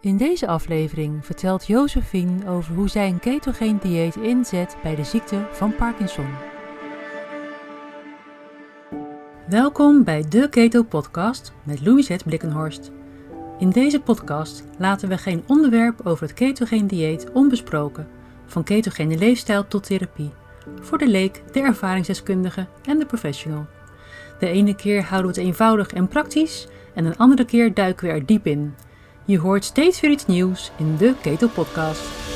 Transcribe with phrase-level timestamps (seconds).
[0.00, 5.46] In deze aflevering vertelt Josephine over hoe zij een ketogeen dieet inzet bij de ziekte
[5.52, 6.28] van Parkinson.
[9.48, 12.90] Welkom bij de Keto Podcast met Louisette Blikkenhorst.
[13.58, 18.08] In deze podcast laten we geen onderwerp over het ketogeen dieet onbesproken,
[18.46, 20.32] van ketogene leefstijl tot therapie,
[20.80, 23.66] voor de leek, de ervaringsdeskundige en de professional.
[24.38, 28.12] De ene keer houden we het eenvoudig en praktisch en een andere keer duiken we
[28.12, 28.74] er diep in.
[29.28, 32.27] Je hoort steeds weer iets nieuws in de Keto Podcast.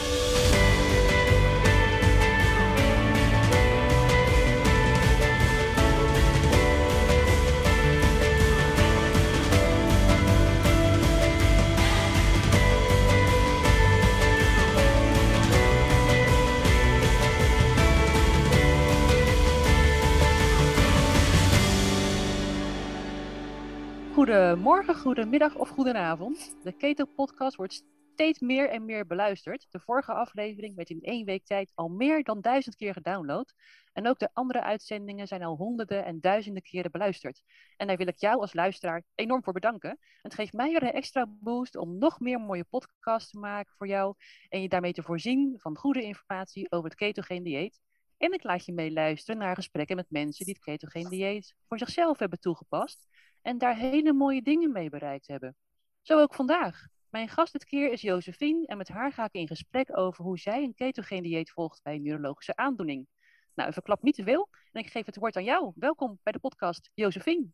[24.73, 26.57] Goedemorgen, goedemiddag of goedenavond.
[26.63, 29.67] De Keto Podcast wordt steeds meer en meer beluisterd.
[29.71, 33.55] De vorige aflevering werd in één week tijd al meer dan duizend keer gedownload.
[33.93, 37.43] En ook de andere uitzendingen zijn al honderden en duizenden keren beluisterd.
[37.77, 39.99] En daar wil ik jou als luisteraar enorm voor bedanken.
[40.23, 43.87] Het geeft mij weer een extra boost om nog meer mooie podcasts te maken voor
[43.87, 44.15] jou.
[44.49, 47.81] En je daarmee te voorzien van goede informatie over het ketogeen dieet.
[48.17, 52.19] En ik laat je meeluisteren naar gesprekken met mensen die het ketogeen dieet voor zichzelf
[52.19, 53.07] hebben toegepast
[53.43, 55.57] en daar hele mooie dingen mee bereikt hebben.
[56.01, 56.87] Zo ook vandaag.
[57.09, 60.39] Mijn gast dit keer is Josephine en met haar ga ik in gesprek over hoe
[60.39, 63.07] zij een ketogeen dieet volgt bij een neurologische aandoening.
[63.55, 65.73] Nou, verklap niet te veel en ik geef het woord aan jou.
[65.75, 67.47] Welkom bij de podcast Josephine.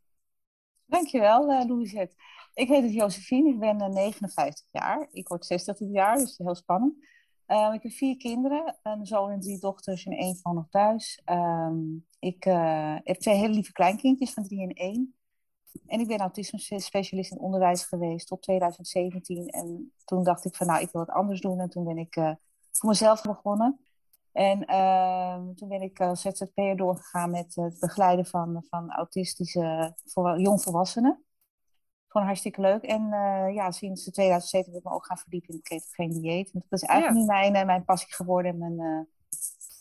[0.84, 2.14] Dankjewel, uh, Louisette.
[2.54, 5.08] Ik heet dus Josephine, ik ben uh, eh, 59 jaar.
[5.10, 6.94] Ik word 60 dit jaar, dus heel spannend.
[7.46, 11.20] Uh, ik heb vier kinderen, een zoon en drie dochters en één van nog thuis.
[11.24, 11.76] Ehm,
[12.18, 12.44] ik
[13.04, 15.17] heb twee hele lieve kleinkindjes van drie en één.
[15.86, 19.48] En ik ben autisme-specialist in onderwijs geweest tot 2017.
[19.48, 21.60] En toen dacht ik van nou, ik wil wat anders doen.
[21.60, 22.32] En toen ben ik uh,
[22.70, 23.80] voor mezelf begonnen.
[24.32, 29.94] En uh, toen ben ik als ZZP'er doorgegaan met het begeleiden van, van autistische
[30.36, 31.22] jongvolwassenen.
[32.08, 32.82] Gewoon hartstikke leuk.
[32.82, 36.50] En uh, ja, sinds 2007 heb ik me ook gaan verdiepen in het ketogeen dieet.
[36.50, 37.50] En dat is eigenlijk ja.
[37.50, 38.62] mijn, mijn passie geworden.
[38.62, 39.08] En mijn,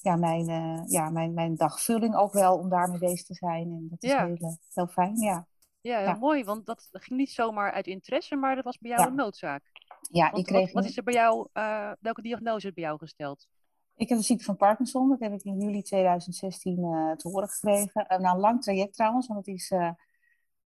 [0.01, 0.45] ja, mijn,
[0.87, 3.71] ja, mijn, mijn dagvulling ook wel om daarmee bezig te zijn.
[3.71, 4.25] En dat is ja.
[4.25, 5.47] heel, heel fijn, ja.
[5.81, 9.07] Ja, heel mooi, want dat ging niet zomaar uit interesse, maar dat was bij jou
[9.07, 9.63] een noodzaak.
[10.11, 10.71] Ja, want, ik kreeg...
[10.71, 13.47] Wat, is er bij jou, uh, welke diagnose is bij jou gesteld?
[13.95, 17.47] Ik heb de ziekte van Parkinson, dat heb ik in juli 2016 uh, te horen
[17.47, 18.05] gekregen.
[18.11, 19.71] Uh, na een lang traject trouwens, want het, is,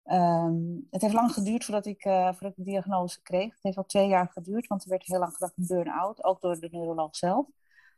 [0.03, 3.53] um, het heeft lang geduurd voordat ik, voordat ik de diagnose kreeg.
[3.53, 6.41] Het heeft al twee jaar geduurd, want er werd heel lang gedacht een burn-out, ook
[6.41, 7.47] door de neuroloog zelf.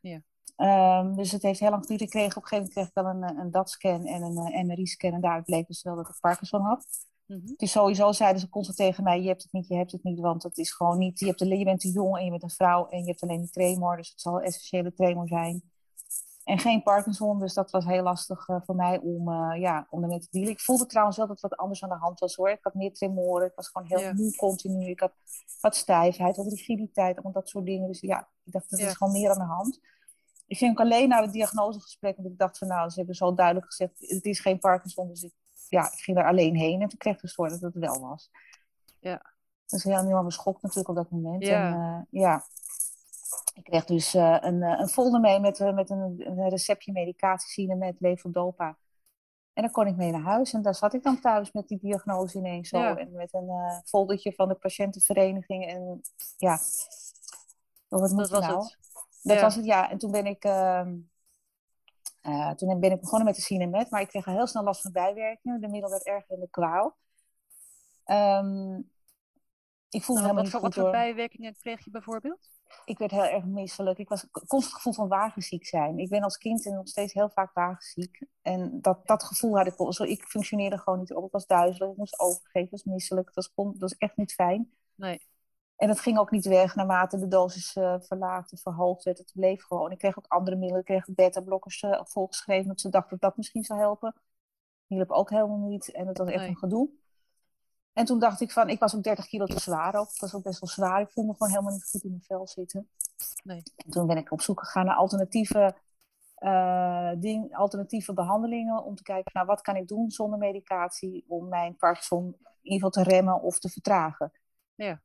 [0.01, 0.21] Ja.
[0.57, 2.01] Um, dus het heeft heel lang geduurd.
[2.01, 5.13] Ik kreeg op een gegeven moment kreeg ik wel een, een DAT-scan en een MRI-scan.
[5.13, 6.85] En daaruit bleek dus wel dat ik Parkinson had.
[7.25, 7.53] Mm -hmm.
[7.57, 10.19] Dus sowieso zeiden ze constant tegen mij, je hebt het niet, je hebt het niet,
[10.19, 12.49] want het is gewoon niet, je, hebt je bent te jong en je bent een
[12.49, 15.71] vrouw en je hebt alleen die tremor, dus het zal een essentiële tremor zijn.
[16.43, 20.01] En geen Parkinson, dus dat was heel lastig uh, voor mij om, uh, ja, om
[20.01, 20.51] ermee te dealen.
[20.51, 22.49] Ik voelde trouwens wel dat wat anders aan de hand was hoor.
[22.49, 24.89] Ik had meer tremoren, ik was gewoon heel moe continu.
[24.89, 25.13] Ik had
[25.61, 27.87] wat stijfheid, wat rigiditeit, allemaal dat soort dingen.
[27.87, 28.89] Dus ja, ik dacht, er yeah.
[28.89, 29.79] is gewoon meer aan de hand.
[30.51, 33.33] Ik ging ook alleen naar het diagnosegesprek, want ik dacht van nou, ze hebben zo
[33.33, 35.33] duidelijk gezegd, het is geen Parkinson, dus ik
[35.71, 37.99] ja, ik ging daar alleen heen en toen kreeg ik dus door dat het wel
[37.99, 38.31] was.
[38.99, 39.21] Ja.
[39.65, 41.45] Dus heel enorme schok natuurlijk op dat moment.
[41.45, 41.71] Ja.
[41.71, 42.45] En, uh, ja.
[43.53, 47.75] Ik kreeg dus uh, een, een folder mee met, uh, met een, een receptje medicatie
[47.75, 48.77] met levodopa.
[49.53, 50.53] En daar kon ik mee naar huis.
[50.53, 52.79] En daar zat ik dan thuis met die diagnose ineens zo.
[52.79, 52.97] Ja.
[52.97, 55.65] En met een uh, foldertje van de patiëntenvereniging.
[55.65, 56.01] En
[56.37, 56.59] ja,
[57.87, 58.63] wat moet dat was nou?
[58.63, 58.77] het.
[59.21, 59.41] Dat ja.
[59.41, 59.89] was het, ja.
[59.89, 60.45] En toen ben ik...
[60.45, 60.87] Uh,
[62.23, 64.81] uh, toen ben ik begonnen met de Cinemet, maar ik kreeg al heel snel last
[64.81, 65.61] van bijwerkingen.
[65.61, 66.97] De middel werd erger in de kwaal.
[68.05, 68.91] Um,
[69.89, 72.49] ik voelde nou, wat, voor, wat voor bijwerkingen kreeg je bijvoorbeeld?
[72.85, 73.99] Ik werd heel erg misselijk.
[73.99, 75.99] Ik was constant gevoel van wagenziek zijn.
[75.99, 78.25] Ik ben als kind en nog steeds heel vaak wagenziek.
[78.41, 79.93] En dat, dat gevoel had ik wel.
[79.93, 81.25] Zo, ik functioneerde gewoon niet op.
[81.25, 83.33] Ik was duizelig, ik moest overgeven, ik was misselijk.
[83.33, 84.71] Dat was, dat was echt niet fijn.
[84.95, 85.21] Nee.
[85.81, 89.17] En dat ging ook niet weg naarmate de dosis uh, verlaagd of verhoogd werd.
[89.17, 89.91] Het bleef gewoon.
[89.91, 90.79] Ik kreeg ook andere middelen.
[90.79, 92.67] Ik kreeg beta-blokkers uh, volgeschreven.
[92.67, 94.13] Dat ze dachten dat dat misschien zou helpen.
[94.87, 95.91] Die hielp ook helemaal niet.
[95.91, 96.49] En dat was echt nee.
[96.49, 96.89] een gedoe.
[97.93, 100.07] En toen dacht ik van, ik was ook 30 kilo te zwaar ook.
[100.07, 101.01] Dat was ook best wel zwaar.
[101.01, 102.89] Ik voelde me gewoon helemaal niet goed in mijn vel zitten.
[103.43, 103.63] Nee.
[103.75, 105.75] En toen ben ik op zoek gegaan naar alternatieve,
[106.37, 108.83] uh, ding, alternatieve behandelingen.
[108.83, 112.87] Om te kijken, nou wat kan ik doen zonder medicatie om mijn Parkinson in ieder
[112.87, 114.31] geval te remmen of te vertragen.
[114.75, 115.01] Ja.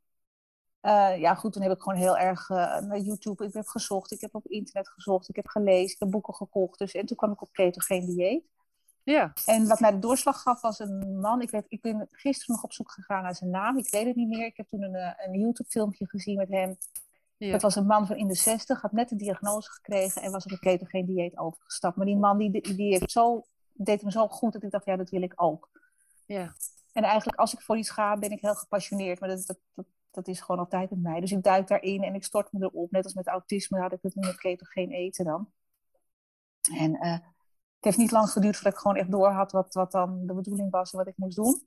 [0.87, 4.12] Uh, ja, goed, toen heb ik gewoon heel erg uh, naar YouTube ik heb gezocht.
[4.12, 5.29] Ik heb op internet gezocht.
[5.29, 5.94] Ik heb gelezen.
[5.94, 6.79] Ik heb boeken gekocht.
[6.79, 8.44] Dus, en toen kwam ik op ketogeen dieet.
[9.03, 9.33] Ja.
[9.44, 11.43] En wat mij de doorslag gaf was een man.
[11.43, 13.79] Ik, weet, ik ben gisteren nog op zoek gegaan naar zijn naam.
[13.79, 14.47] Ik weet het niet meer.
[14.47, 16.77] Ik heb toen een, eh, een YouTube-filmpje gezien met hem.
[17.37, 17.53] Ja.
[17.53, 20.44] Dat was een man van in de 60, had net de diagnose gekregen en was
[20.44, 21.97] op een ketogeen dieet overgestapt.
[21.97, 24.97] Maar die man die, die heeft zo, deed hem zo goed dat ik dacht, ja,
[24.97, 25.71] dat wil ik ook.
[26.27, 26.55] ja.
[26.93, 29.21] En eigenlijk als ik voor iets ga, ben ik heel gepassioneerd.
[29.21, 29.87] Maar dat, dat, dat,
[30.17, 31.21] dat is gewoon altijd met mij.
[31.21, 32.91] Dus ik duik daarin en ik stort me erop.
[32.91, 35.53] Net als met autisme had ik het nu met ketogeen eten dan.
[36.79, 39.93] En eh, het heeft niet lang geduurd voordat ik gewoon echt door had wat, wat
[39.93, 41.67] dan de bedoeling was en wat ik moest doen.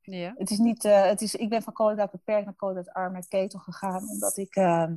[0.00, 0.34] Ja.
[0.36, 3.28] Het is niet, eh, het is, ik ben van koolhydraat beperkt naar koolhydraat arm naar
[3.28, 4.08] keto gegaan.
[4.08, 4.90] Omdat ik eh,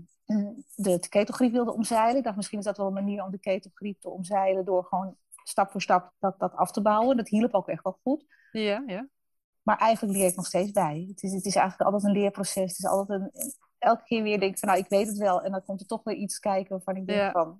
[0.75, 2.17] de ketogriep wilde omzeilen.
[2.17, 4.65] Ik dacht misschien is dat wel een manier om de ketogriep te omzeilen.
[4.65, 7.17] Door gewoon stap voor stap dat, dat af te bouwen.
[7.17, 8.25] Dat hielp ook echt wel goed.
[8.51, 9.07] Ja, ja.
[9.67, 11.05] Maar eigenlijk leer ik nog steeds bij.
[11.09, 12.69] Het is, het is eigenlijk altijd een leerproces.
[12.69, 13.31] Het is altijd een,
[13.77, 15.41] elke keer weer denk ik van nou ik weet het wel.
[15.41, 17.31] En dan komt er toch weer iets kijken waarvan ik denk Ja.
[17.31, 17.59] van,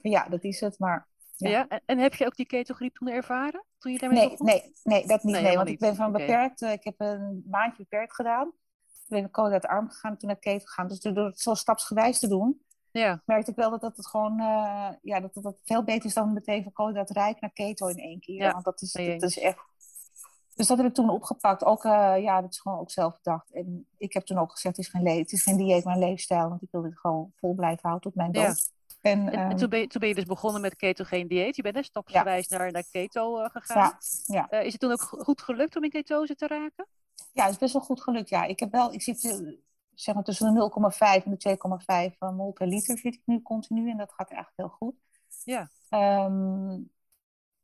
[0.00, 0.78] van ja dat is het.
[0.78, 1.48] Maar ja.
[1.48, 1.68] Ja.
[1.68, 3.64] En, en heb je ook die ketogriep toen ervaren?
[3.78, 4.46] Toen je daarmee nee, begon?
[4.46, 5.40] nee, nee, dat niet.
[5.40, 5.74] Nee, want niet.
[5.74, 6.62] ik ben van beperkt.
[6.62, 8.44] eh, ik heb een maandje beperkt gedaan.
[8.44, 10.88] Toen ben ik koolhydraat arm gegaan toen naar keto gegaan.
[10.88, 14.40] Dus door het zo stapsgewijs te doen, Ja, merkte ik wel dat dat het gewoon
[14.40, 17.98] eh, ja, dat, dat dat veel beter is dan meteen van koolhydraatrijk naar keto in
[17.98, 18.42] één keer.
[18.42, 19.66] Ja, Want dat is, dat is echt.
[20.58, 21.64] Dus dat heb ik toen opgepakt.
[21.64, 23.50] Ook, eh, ja, dat is gewoon ook zelf bedacht.
[23.52, 25.94] En ik heb toen ook gezegd, het is geen, le- het is geen dieet, maar
[25.94, 26.48] een leefstijl.
[26.48, 28.46] Want ik wil dit gewoon vol blijven houden tot mijn Ja.
[28.46, 28.70] dood.
[29.00, 31.56] En, ehm, toen, ben je, toen ben je dus begonnen met ketogeen dieet.
[31.56, 33.96] Je bent hè, stapsgewijs naar, naar keto eh, gegaan.
[34.24, 34.48] ja, ja.
[34.48, 36.86] Eh, is het toen ook go- goed gelukt om in ketose te raken?
[37.32, 38.28] ja, het is best wel goed gelukt.
[38.28, 39.20] Ja, ik heb wel, ik zit
[39.94, 43.90] zeg maar tussen de 0,5 en de 2,5 mol per liter zit ik nu continu.
[43.90, 44.94] En dat gaat eigenlijk heel goed.
[45.44, 45.70] Ja.
[45.88, 46.78] Ehm,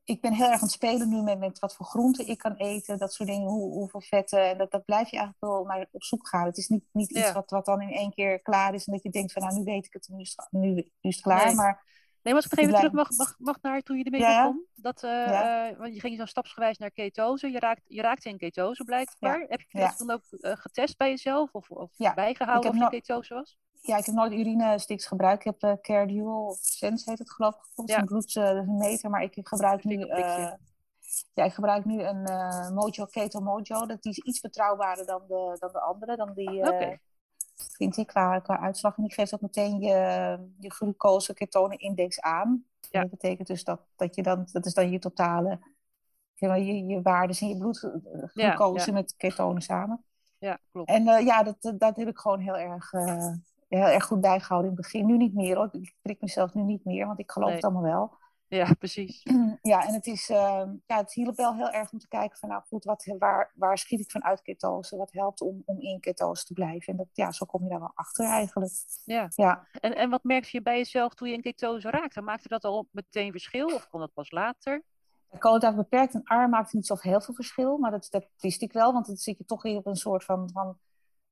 [0.05, 2.55] ik ben heel erg aan het spelen nu met, met wat voor groenten ik kan
[2.55, 4.49] eten, dat soort dingen, hoe, hoeveel vetten.
[4.49, 6.47] En dat, dat blijf je eigenlijk wel naar op zoek gaan.
[6.47, 9.03] Het is niet, niet iets wat, wat dan in één keer klaar is en dat
[9.03, 11.47] je denkt van nou, nu weet ik het, nu is nu, nu is het klaar.
[11.47, 11.55] Nee.
[11.55, 11.93] Maar
[12.23, 14.21] Nee, maar als ik nog even blijf- terug mag, mag, mag naar toen je ermee
[14.21, 14.43] Ja, ja.
[14.43, 14.67] begon.
[14.75, 17.51] Dat, eh, eh, want je ging zo stapsgewijs naar ketose.
[17.51, 19.45] Je, raakt, je raakte in ketose blijkbaar.
[19.49, 21.53] Heb je dat dan ook eh, getest bij jezelf?
[21.53, 23.59] Of, of bijgehouden of je no- ketose was?
[23.87, 25.45] Ja, ik heb nooit urinesticks gebruikt.
[25.45, 27.61] Ik heb eh Care Dual of Sense heet het geloof ik.
[27.75, 28.01] Dat is Ja.
[28.01, 30.01] een bloed, eh, dat is een meter, maar ik gebruik nu...
[30.03, 30.53] Eh,
[31.35, 32.23] ja, ik gebruik nu een
[32.75, 33.87] Mojo Keto Mojo.
[33.87, 36.17] Dat die is iets betrouwbaarder dan de, dan de andere.
[36.17, 36.99] Dan die, Oké.
[37.57, 38.97] vind ik, qua, qua uitslag.
[38.97, 42.65] En die geeft ook meteen je, je glucose ketone index aan.
[42.91, 43.01] Ja.
[43.01, 45.59] Dat betekent dus dat, dat je dan, dat is dan je totale,
[46.35, 47.79] je, je waardes in je bloed,
[48.25, 48.93] glucose ja.
[48.93, 50.05] met ketonen samen.
[50.39, 50.89] Ja, klopt.
[50.89, 52.93] En ja, dat, dat- heb ik gewoon heel erg,
[53.69, 55.07] heel erg goed bijgehouden in het begin.
[55.07, 55.69] Nu niet meer hoor.
[55.73, 57.57] Ik prik mezelf nu niet meer, want ik geloof Nee.
[57.57, 58.17] het allemaal wel.
[58.49, 59.23] Ja, precies.
[59.63, 62.49] Ja, en het, is, eh, ja, het hielp wel heel erg om te kijken van,
[62.49, 64.97] nou goed, wat, waar, waar schiet ik van uit ketose?
[64.97, 66.93] Wat helpt om, om in ketose te blijven?
[66.93, 68.73] En dat, ja, zo kom je daar wel achter eigenlijk.
[69.05, 69.29] Ja.
[69.35, 72.21] Ja, En, en wat merkte je bij jezelf toen je in ketose raakte?
[72.21, 74.83] Maakte dat al meteen verschil of kon dat pas later?
[75.39, 78.73] koolhydraat beperkt en arm maakt niet zo heel veel verschil, maar dat, dat wist ik
[78.73, 80.79] wel, want dan zit je toch weer op een soort van, van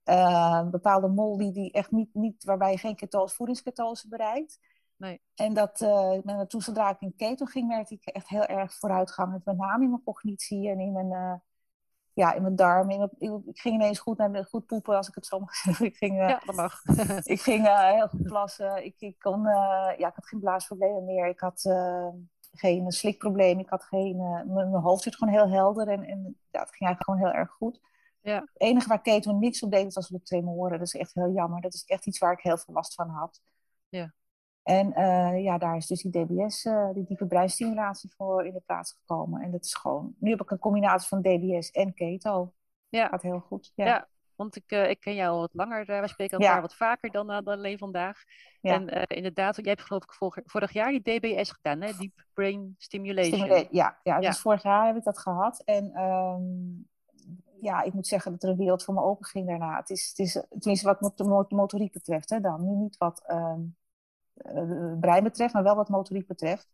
[0.04, 4.58] eh, bepaalde mol die, die echt niet, niet, waarbij je geen ketose, voedingsketose bereikt.
[4.96, 5.20] Nee.
[5.34, 9.40] En dat, eh, toen zodra ik in keto ging, merkte ik echt heel erg vooruitgang.
[9.44, 11.34] Met name in mijn cognitie en in mijn, eh,
[12.12, 12.94] ja, in mijn darmen.
[12.94, 15.86] In mijn- ik, ging ineens goed, naar goed poepen, als ik het zo mag zeggen.
[15.86, 16.84] Ik ging, eh, Ja, dat mag.
[17.24, 18.84] ik ging heel goed plassen.
[18.84, 21.26] Ik, ik, kon, ja, ik had geen blaasproblemen meer.
[21.26, 21.60] Ik had
[22.52, 23.58] geen slikprobleem.
[23.58, 25.88] Ik had geen, mijn, mijn hoofd zit gewoon heel helder.
[25.88, 27.80] En, en ja, het ging eigenlijk gewoon heel erg goed.
[28.22, 28.34] Ja.
[28.40, 30.78] Het enige waar keto niks op deed, was op de tremoren.
[30.78, 31.60] Dat is echt heel jammer.
[31.60, 33.40] Dat is echt iets waar ik heel veel last van had.
[33.88, 34.12] Ja.
[34.62, 38.62] En eh, ja, daar is dus die DBS, eh, die diepe breinstimulatie voor in de
[38.66, 39.42] plaats gekomen.
[39.42, 40.14] En dat is gewoon...
[40.18, 42.52] Nu heb ik een combinatie van DBS en keto.
[42.88, 43.08] Ja.
[43.08, 43.72] Gaat heel goed.
[43.74, 43.84] Ja.
[43.86, 44.08] Ja.
[44.34, 46.00] Want ik, eh, ik ken jou al wat langer.
[46.00, 46.46] we spreken Ja.
[46.46, 48.22] elkaar wat vaker dan, dan alleen vandaag.
[48.60, 48.74] Ja.
[48.74, 51.92] En inderdaad, jij hebt geloof ik vorig, vorig jaar die DBS gedaan, hè?
[51.98, 53.66] Deep Brain Stimulation.
[53.70, 54.20] Ja, Ja.
[54.20, 55.62] dus vorig jaar heb ik dat gehad.
[55.64, 56.42] En ehm,
[57.62, 59.76] ja, ik moet zeggen dat er een wereld voor me open ging daarna.
[59.76, 62.64] Het is, het is tenminste wat mot- motoriek betreft, hè, dan.
[62.64, 63.60] Nu niet wat ehm,
[64.34, 66.68] eh, brein betreft, maar wel wat motoriek betreft.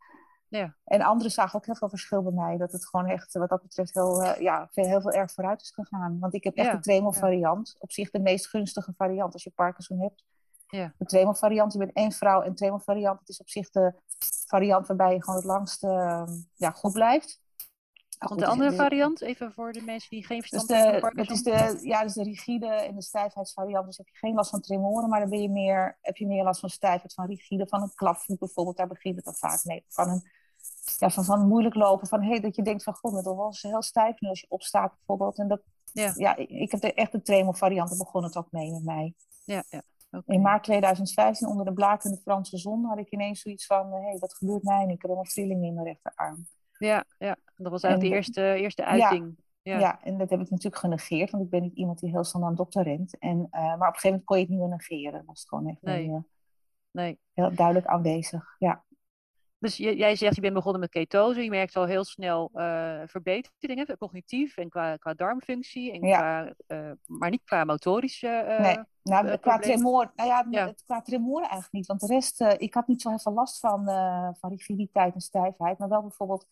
[0.49, 0.75] Ja.
[0.85, 2.57] En anderen zagen ook heel veel verschil bij mij.
[2.57, 5.61] Dat het gewoon echt, wat dat betreft, heel, eh, ja, veel, heel veel erg vooruit
[5.61, 6.19] is gegaan.
[6.21, 7.19] Want ik heb echt Ja, de Tremel ja.
[7.19, 7.77] variant.
[7.79, 10.25] Op zich de meest gunstige variant als je Parkinson hebt.
[10.67, 10.95] Ja.
[10.99, 12.43] De Tremel variant, je bent één vrouw.
[12.43, 13.95] En Tremel variant, het is op zich de
[14.47, 16.23] variant waarbij je gewoon het langst eh,
[16.55, 17.41] ja, goed blijft.
[18.19, 21.01] Want goed, de andere de- variant, even voor de mensen die geen dus verstand hebben
[21.01, 23.87] van de, dat is de, ja, dus de rigide en de stijfheidsvariant.
[23.87, 26.45] Dus heb je geen last van tremoren, maar dan ben je meer, heb je meer
[26.45, 28.77] last van stijfheid, van rigide, van een klapvoet bijvoorbeeld.
[28.77, 29.85] Daar begint het dan vaak mee.
[29.89, 30.23] Van, een,
[30.99, 33.83] ja, van, van moeilijk lopen, van hey, dat je denkt van god, dat was heel
[33.83, 35.39] stijf nu als je opstaat bijvoorbeeld.
[35.39, 35.61] En dat,
[35.93, 36.13] Ja.
[36.17, 39.15] ja, ik, ik heb de echte tremor variant, daar begon het ook mee met mij.
[39.45, 39.83] Ja, ja.
[40.27, 44.19] In maart 2015, onder de blakende Franse zon, had ik ineens zoiets van, hé, hey,
[44.19, 44.93] wat gebeurt mij nu?
[44.93, 46.47] Ik heb helemaal trillingen in mijn rechterarm.
[46.79, 47.37] Ja, ja.
[47.59, 49.37] Dat was eigenlijk de eerste, eerste uiting.
[49.63, 49.79] Ja.
[49.79, 50.03] ja.
[50.03, 52.51] en dat heb ik natuurlijk genegeerd, want ik ben niet iemand die heel snel naar
[52.51, 53.19] een dokter rent.
[53.19, 55.13] En, maar op een gegeven moment kon je het niet meer negeren.
[55.13, 56.23] Dat was gewoon echt nee.
[56.91, 57.19] nee.
[57.33, 58.57] heel duidelijk aanwezig.
[58.59, 58.85] Ja.
[59.61, 61.43] Dus jij zegt, je bent begonnen met ketose.
[61.43, 65.93] Je merkt al heel snel uh, verbeteringen, cognitief en qua, qua darmfunctie.
[65.93, 70.73] En qua, uh, maar niet qua motorische Nee, nou, qua tremor, nou ja, ja.
[70.85, 71.87] qua tremor eigenlijk niet.
[71.87, 73.85] Want de rest, ik had niet zo heel veel last van,
[74.39, 75.79] van rigiditeit en stijfheid.
[75.79, 76.47] Maar wel bijvoorbeeld,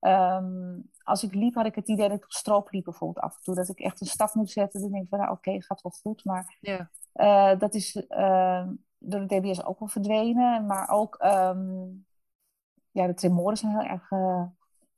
[0.00, 3.36] um, als ik liep, had ik het idee dat ik op stroop liep bijvoorbeeld af
[3.36, 3.54] en toe.
[3.54, 4.80] Dat ik echt een stap moet zetten.
[4.80, 6.24] Dan denk ik van, nou oké, okay, gaat wel goed.
[6.24, 7.54] Maar ja.
[7.54, 10.66] dat is ehm, door de DBS ook wel verdwenen.
[10.66, 11.22] Maar ook...
[11.24, 12.08] Um,
[12.92, 14.42] ja, de tremoren zijn heel erg uh,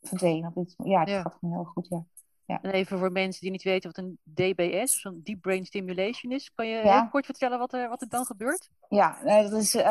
[0.01, 0.53] verdwenen.
[0.85, 2.05] Ja, het gaat gewoon heel goed, ja.
[2.45, 2.59] ja.
[2.63, 6.53] En even voor mensen die niet weten wat een DBS, zo'n Deep Brain Stimulation is.
[6.55, 8.71] Kan je heel kort vertellen wat er, wat er dan gebeurt?
[8.89, 9.83] Ja, dat is, um,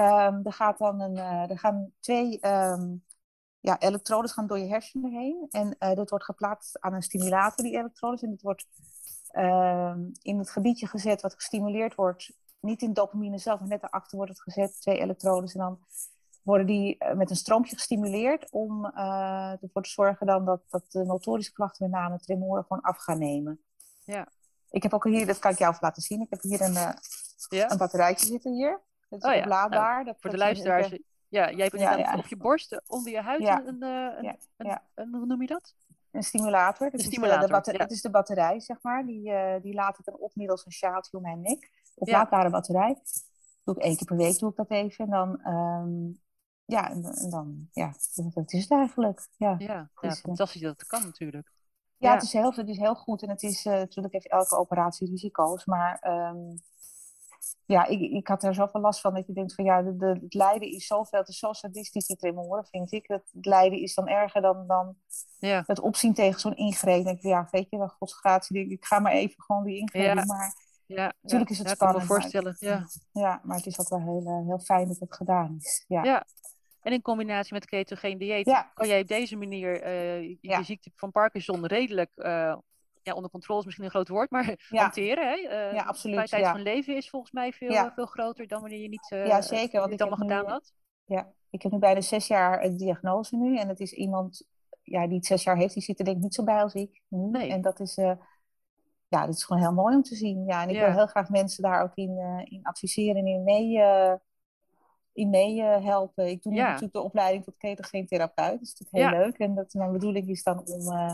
[0.44, 3.04] er, gaat dan een, uh, er gaan twee um,
[3.62, 5.48] ja, elektrodes gaan door je hersenen heen.
[5.50, 8.22] En uh, dat wordt geplaatst aan een stimulator, die elektrodes.
[8.22, 8.68] En dat wordt
[9.32, 12.34] um, in het gebiedje gezet wat gestimuleerd wordt.
[12.60, 15.54] Niet in dopamine zelf, maar net daarachter wordt het gezet, twee elektrodes.
[15.54, 15.80] En dan
[16.44, 20.92] worden die eh, met een stroompje gestimuleerd om uh, ervoor te zorgen dan dat, dat
[20.92, 23.60] de motorische klachten, met name tremoren, gewoon af gaan nemen.
[24.04, 24.28] Ja.
[24.70, 26.74] Ik heb ook hier, dat kan ik jou even laten zien, ik heb hier een,
[27.50, 27.72] ja.
[27.72, 28.82] een batterijtje zitten hier.
[29.10, 29.94] Dat is oh, oplaadbaar.
[29.94, 31.00] Nou, dat voor de luisteraars,
[31.32, 32.18] ja, jij ja, ja.
[32.18, 35.76] op je borst, onder je huid, een, een, een, een, een, hoe noem je dat?
[36.12, 36.90] Een stimulator.
[36.94, 39.06] Een stimulator, is de, de Het is de batterij, zeg maar.
[39.06, 41.70] Die, uh, die laat het dan op middels een sjaaltje om mijn nek.
[41.96, 42.98] Oplaadbare batterij.
[43.64, 45.06] Doe ik één keer per week doe ik dat even.
[45.06, 46.22] En dan um,
[46.66, 47.94] ja, en, en, dan, ja,
[48.34, 49.28] dat is het eigenlijk.
[49.38, 51.52] Ja, ja, ja is, fantastisch dat het kan natuurlijk.
[51.98, 54.30] Ja, ja, Het, is heel, het is heel goed en het is uh, natuurlijk heeft
[54.30, 56.62] elke operatie risico's, maar um,
[57.66, 60.20] ja, ik, ik had er zoveel last van dat je denkt van ja, de, de,
[60.22, 63.08] het lijden is zoveel, het is zo sadistisch die tremoren, vind ik.
[63.08, 64.96] Het, het lijden is dan erger dan, dan
[65.40, 65.64] ja.
[65.66, 67.04] het opzien tegen zo'n ingreep.
[67.04, 70.26] denk ik, ja, weet je wel, godsgratie, ik ga maar even gewoon die ingreep ja.
[70.26, 72.02] maar ja, natuurlijk is het ja, spannend.
[72.02, 72.88] Ik kan me voorstellen, ja.
[73.12, 75.86] Ja, maar het is ook wel heel, uh, heel fijn dat het gedaan is.
[75.88, 76.26] Ja, ja
[76.82, 78.72] en in combinatie met ketogeen dieet ja.
[78.74, 80.64] kan jij op deze manier uh, je ja.
[80.64, 82.58] ziekte van Parkinson redelijk uh,
[83.04, 84.82] ja, onder controle is misschien een groot woord, maar ja.
[84.82, 85.28] hanteren.
[85.28, 85.38] Hè?
[85.38, 86.22] Uh, ja, absoluut.
[86.22, 89.42] De tijd van leven is volgens mij veel, veel groter dan wanneer je niet ja,
[89.42, 90.74] zeker, want het allemaal gedaan nu, had.
[91.06, 93.58] Ja, ik heb nu bijna zes jaar een diagnose nu.
[93.58, 94.48] En het is iemand
[94.84, 96.74] ja, die het zes jaar heeft, die zit er denk ik niet zo bij als
[96.74, 97.02] ik.
[97.08, 97.30] Nu.
[97.30, 97.50] Nee.
[97.50, 97.96] En dat is,
[99.08, 100.46] ja, dat is gewoon heel mooi om te zien.
[100.46, 103.80] Ja, en ik wil heel graag mensen daar ook in, in adviseren en in mee
[105.14, 106.30] in mee helpen.
[106.30, 106.66] Ik doe ja.
[106.66, 108.60] natuurlijk de opleiding tot ketogeen therapeut.
[108.60, 109.26] Dat is natuurlijk heel Ja.
[109.26, 109.38] leuk.
[109.38, 111.14] En dat, mijn bedoeling is dan om, uh,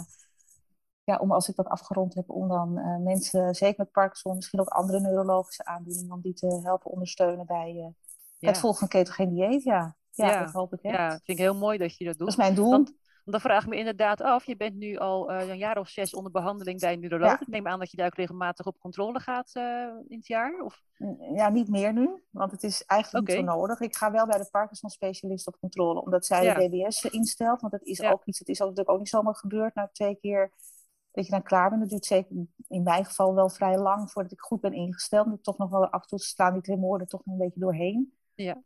[1.07, 4.59] ja, om als ik dat afgerond heb, om dan uh, mensen, zeker met Parkinson, misschien
[4.59, 7.85] ook andere neurologische aandoeningen, om die te helpen ondersteunen bij uh,
[8.37, 8.47] Ja.
[8.47, 9.63] het volgen van ketogeen dieet.
[9.63, 9.95] Ja.
[10.11, 10.43] Ja, Ja.
[10.43, 10.95] dat hoop ik echt.
[10.95, 12.27] Ja, dat vind ik heel mooi dat je dat doet.
[12.27, 12.69] Dat is mijn doel.
[12.69, 15.77] Want, want dan vraag ik me inderdaad af, je bent nu al eh, een jaar
[15.77, 17.29] of zes onder behandeling bij een neuroloog.
[17.29, 17.39] Ja.
[17.39, 19.63] Ik neem aan dat je daar ook regelmatig op controle gaat eh,
[20.07, 20.61] in het jaar?
[20.63, 20.81] Of?
[21.33, 23.79] Ja, niet meer nu, want het is eigenlijk niet zo nodig.
[23.79, 27.61] Ik ga wel bij de Parkinson-specialist op controle, omdat zij de DBS instelt.
[27.61, 30.51] Want dat is ook iets, het is natuurlijk ook niet zomaar gebeurd na twee keer
[31.17, 31.81] dat je dan klaar bent.
[31.81, 32.35] Dat duurt zeker
[32.67, 35.43] in mijn geval wel vrij lang voordat ik goed ben ingesteld.
[35.43, 38.13] Toch nog wel af en toe slaan die tremoren toch nog een beetje doorheen.
[38.35, 38.63] Ja.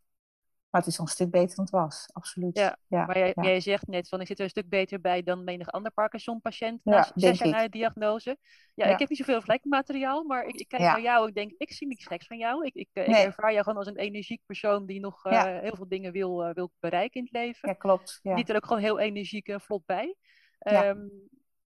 [0.70, 2.58] Maar het is al een stuk beter dan het was, absoluut.
[2.58, 3.44] Ja, ja, Maar jij, ja.
[3.44, 6.80] jij zegt net van ik zit er een stuk beter bij dan menig ander Parkinson-patiënt.
[6.84, 8.38] Ja, na zes denk jaar na de diagnose.
[8.74, 8.94] Ja, Ja.
[8.94, 10.92] ik heb niet zoveel vergelijkmateriaal, maar ik, ik kijk Ja.
[10.92, 11.28] naar jou.
[11.28, 12.66] Ik denk, ik zie niks geks van jou.
[12.66, 15.60] Ik, ik, eh, ik ervaar jou gewoon als een energiek persoon die nog eh, Ja.
[15.60, 17.70] heel veel dingen wil, eh, wil bereiken in het leven.
[17.70, 18.20] Ja, klopt.
[18.24, 18.36] Ja.
[18.36, 20.16] Die er ook gewoon heel energiek en vlot bij.
[20.60, 20.96] Ja.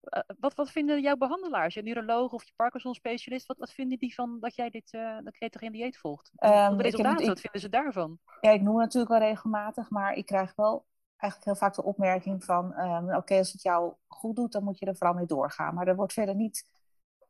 [0.05, 3.97] Ehm, eh, wat, wat vinden jouw behandelaars, je neuroloog of je Parkinson-specialist, wat, wat vinden
[3.97, 6.31] die van dat jij dit uh, dat ketogeen dieet volgt?
[6.35, 8.19] En Ehm, ik heb resultaten, wat vinden ze daarvan?
[8.41, 10.85] Ja, ik noem het natuurlijk wel regelmatig, maar ik krijg wel
[11.17, 12.74] eigenlijk heel vaak de opmerking van...
[12.74, 15.74] ehm, oké, als het jou goed doet, dan moet je er vooral mee doorgaan.
[15.74, 16.69] Maar er wordt verder niet,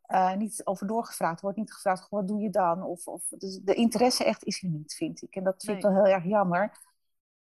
[0.01, 1.35] eh, niet over doorgevraagd.
[1.35, 2.83] Er wordt niet gevraagd, wat doe je dan?
[2.83, 5.35] Of, of, dus de interesse echt is er niet, vind ik.
[5.35, 6.71] En dat vind ik wel heel erg jammer.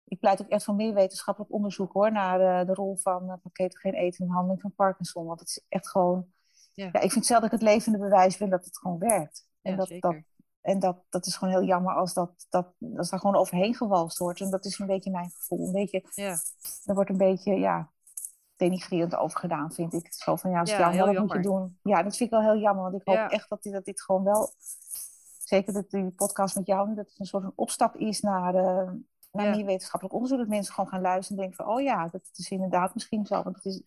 [0.03, 3.33] Ik pleit ook echt voor meer wetenschappelijk onderzoek hoor, naar eh, de rol van, uh,
[3.41, 5.25] van ketogeen eten in de behandeling van Parkinson.
[5.25, 6.25] Want het is echt gewoon...
[6.73, 6.89] Ja.
[6.91, 9.47] Ja, ik vind zelf dat ik het levende bewijs ben dat het gewoon werkt.
[9.61, 10.11] En Ja, dat, zeker.
[10.11, 10.21] dat,
[10.61, 14.17] en dat, dat is gewoon heel jammer als, dat, dat, als daar gewoon overheen gewalst
[14.17, 14.41] wordt.
[14.41, 15.65] En dat is een beetje mijn gevoel.
[15.65, 16.35] Een beetje, Ja.
[16.85, 17.91] er wordt een beetje ja,
[18.55, 20.13] denigrerend over gedaan, vind ik.
[20.13, 21.79] Zo van, ja, als het Ja, jou helpt, moet je doen.
[21.83, 22.83] Ja, dat vind ik wel heel jammer.
[22.83, 24.49] Want ik hoop echt dat, dit- dat dit gewoon wel...
[25.37, 28.91] Zeker dat die podcast met jou, dat het een soort van opstap is naar, eh,
[29.31, 29.51] naar Ja.
[29.55, 30.39] meer wetenschappelijk onderzoek.
[30.39, 31.75] Dat mensen gewoon gaan luisteren en denken van...
[31.75, 33.43] Oh ja, dat is inderdaad misschien zo.
[33.43, 33.81] Want het is,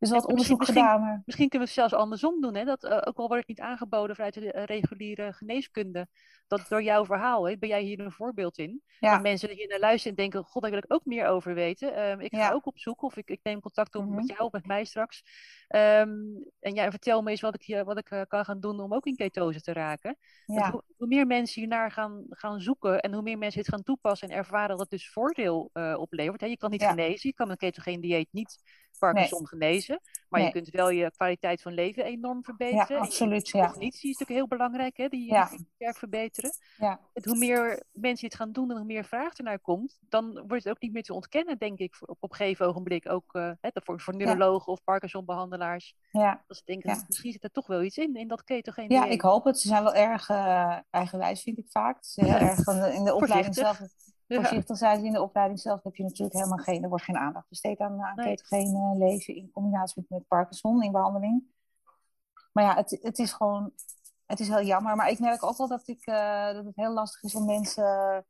[0.00, 1.22] Dus wat onderzoek misschien, gedaan.
[1.24, 2.54] Misschien kunnen we het zelfs andersom doen.
[2.54, 2.64] Hè?
[2.64, 6.08] Dat, uh, ook al wordt het niet aangeboden vanuit de uh, reguliere geneeskunde.
[6.46, 8.82] Dat door jouw verhaal, hè, ben jij hier een voorbeeld in.
[8.98, 9.12] Ja.
[9.12, 12.10] Dat mensen hier naar luisteren en denken, god, daar wil ik ook meer over weten.
[12.10, 12.52] Um, ik ga ja.
[12.52, 14.16] ook op zoek of ik, ik neem contact op mm -hmm.
[14.16, 15.22] met jou of met mij straks.
[15.68, 18.94] Um, en jij vertel me eens wat ik, wat ik uh, kan gaan doen om
[18.94, 20.16] ook in ketose te raken.
[20.46, 20.70] Ja.
[20.70, 24.28] Hoe, hoe, meer mensen hiernaar gaan, gaan zoeken en hoe meer mensen het gaan toepassen
[24.28, 26.40] en ervaren dat het dus voordeel oplevert.
[26.40, 26.46] Hè?
[26.46, 28.58] Je kan niet genezen, je kan een ketogeen dieet niet
[29.00, 29.46] Parkinson nee.
[29.46, 30.00] genezen.
[30.28, 30.48] Maar nee.
[30.48, 32.96] je kunt wel je kwaliteit van leven enorm verbeteren.
[32.96, 33.48] Ja, absoluut.
[33.48, 35.50] Je cognitie is natuurlijk heel belangrijk, hè, die ja.
[35.74, 36.50] sterk verbeteren.
[36.78, 37.00] Ja.
[37.12, 40.64] En hoe meer mensen het gaan doen en hoe meer vraag ernaar komt, dan wordt
[40.64, 43.08] het ook niet meer te ontkennen, denk ik, op, op een gegeven ogenblik.
[43.10, 45.94] Ook uh, hè, voor, voor neurologen of Parkinson-behandelaars.
[46.10, 46.44] Ja.
[46.46, 47.04] Dat ze denken, ja.
[47.06, 49.58] misschien zit er toch wel iets in, in dat ketogeen Ja, ik hoop het.
[49.58, 52.04] Ze zijn wel erg uh, eigenwijs, vind ik vaak.
[52.04, 53.80] Ze zijn heel erg in de opleiding zelf
[54.36, 55.82] Voorzichtig zijn ze in de opleiding zelf.
[55.82, 58.26] heb je natuurlijk helemaal geen, er wordt geen aandacht besteed aan, aan nee.
[58.26, 61.42] ketogene leven in combinatie met, met Parkinson in behandeling.
[62.52, 63.72] Maar ja, het, het is gewoon,
[64.26, 64.96] het is heel jammer.
[64.96, 68.24] Maar ik merk ook wel dat, ik, uh, dat het heel lastig is om mensen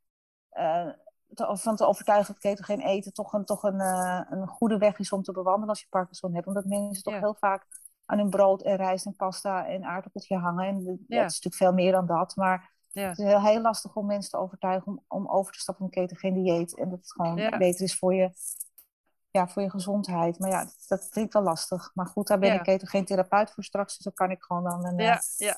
[0.52, 0.88] uh,
[1.34, 4.98] te, van te overtuigen dat ketogeen eten toch een, toch een, uh, een goede weg
[4.98, 6.46] is om te bewandelen als je Parkinson hebt.
[6.46, 7.18] Omdat mensen toch Ja.
[7.18, 7.66] heel vaak
[8.04, 10.66] aan hun brood en rijst en pasta en aardappeltje hangen.
[10.66, 12.36] En dat is natuurlijk veel meer dan dat.
[12.36, 13.08] Maar Ja.
[13.08, 15.96] het is heel, heel lastig om mensen te overtuigen om, om over te stappen op
[15.96, 16.76] een ketogeen dieet.
[16.78, 17.58] En dat het gewoon Ja.
[17.58, 18.30] beter is voor je,
[19.30, 20.38] ja, voor je gezondheid.
[20.38, 21.90] Maar ja, dat klinkt wel lastig.
[21.94, 22.54] Maar goed, daar ben Ja.
[22.54, 23.94] ik ketogeen therapeut voor straks.
[23.96, 24.98] Dus dan kan ik gewoon dan een...
[24.98, 25.56] eh, Ja, ja.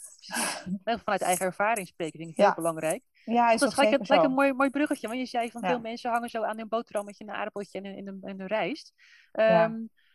[0.85, 2.45] Wel Vanuit eigen ervaring spreken, denk ik, Ja.
[2.45, 3.05] heel belangrijk.
[3.25, 5.61] ja, is Dat is gelijk, zeker gelijk een mooi, mooi bruggetje, want je zei van
[5.63, 5.69] Ja.
[5.69, 8.93] veel mensen hangen zo aan hun boterhammetje, een aardappeltje en een rijst.
[9.33, 9.73] Ja.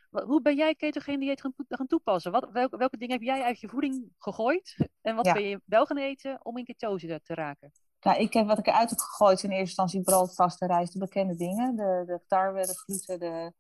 [0.10, 2.32] Hoe ben jij ketogeen dieet gaan, toe- gaan toepassen?
[2.32, 4.76] Wat, welke, welke dingen heb jij uit je voeding gegooid?
[5.02, 5.34] En wat Ja.
[5.34, 7.72] ben je wel gaan eten om in ketose te, raken?
[8.02, 11.00] Nou, ik heb wat ik eruit heb gegooid in eerste instantie brood, pasta, rijst, de
[11.00, 11.76] bekende dingen.
[11.76, 13.54] De, de tarwe, de gluten, de,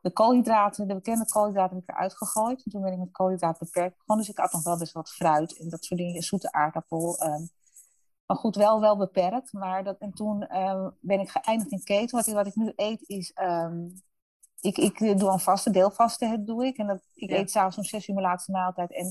[0.00, 2.64] de koolhydraten, de bekende koolhydraten heb ik eruit gegooid.
[2.64, 4.24] En toen ben ik met koolhydraten beperkt begonnen.
[4.26, 7.18] Dus ik had nog wel best wat fruit en dat soort dingen, zoete aardappel.
[7.18, 7.42] ehm.
[8.26, 9.52] maar goed, wel, wel beperkt.
[9.52, 12.16] Maar dat, en toen ehm, ben ik geëindigd in keto.
[12.16, 13.32] Wat, ik- wat ik nu eet is...
[13.32, 13.88] ehm,
[14.66, 16.76] ik, ik doe een vaste, deelvaste het doe ik.
[16.78, 17.36] En dat, ik Ja.
[17.36, 18.92] eet s'avonds om zes uur mijn laatste maaltijd.
[18.92, 19.10] En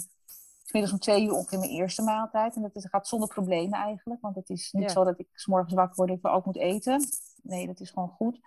[0.64, 2.56] 's middags om twee uur ongeveer mijn eerste maaltijd.
[2.56, 4.22] En dat is, gaat zonder problemen eigenlijk.
[4.22, 4.90] Want het is niet Ja.
[4.90, 7.08] zo dat ik 's morgens wakker word en ik ook moet eten.
[7.44, 8.40] Nee, dat is gewoon goed.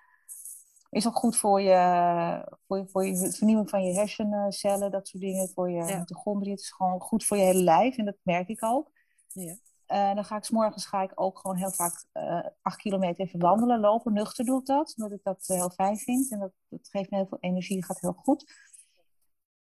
[0.91, 5.09] Is ook goed voor je, voor je, voor je het vernieuwing van je hersencellen, dat
[5.09, 5.49] soort dingen.
[5.49, 5.99] Voor je Ja.
[5.99, 6.51] mitochondriën.
[6.53, 7.97] Het is gewoon goed voor je hele lijf.
[7.97, 8.91] En dat merk ik ook.
[9.33, 9.57] Ja.
[9.89, 13.25] Eh, dan ga ik 's morgens ga ik ook gewoon heel vaak eh, acht kilometer
[13.25, 14.13] even wandelen, lopen.
[14.13, 16.31] Nuchter doe ik dat, omdat ik dat eh, heel fijn vind.
[16.31, 18.53] En dat, dat geeft me heel veel energie, gaat heel goed.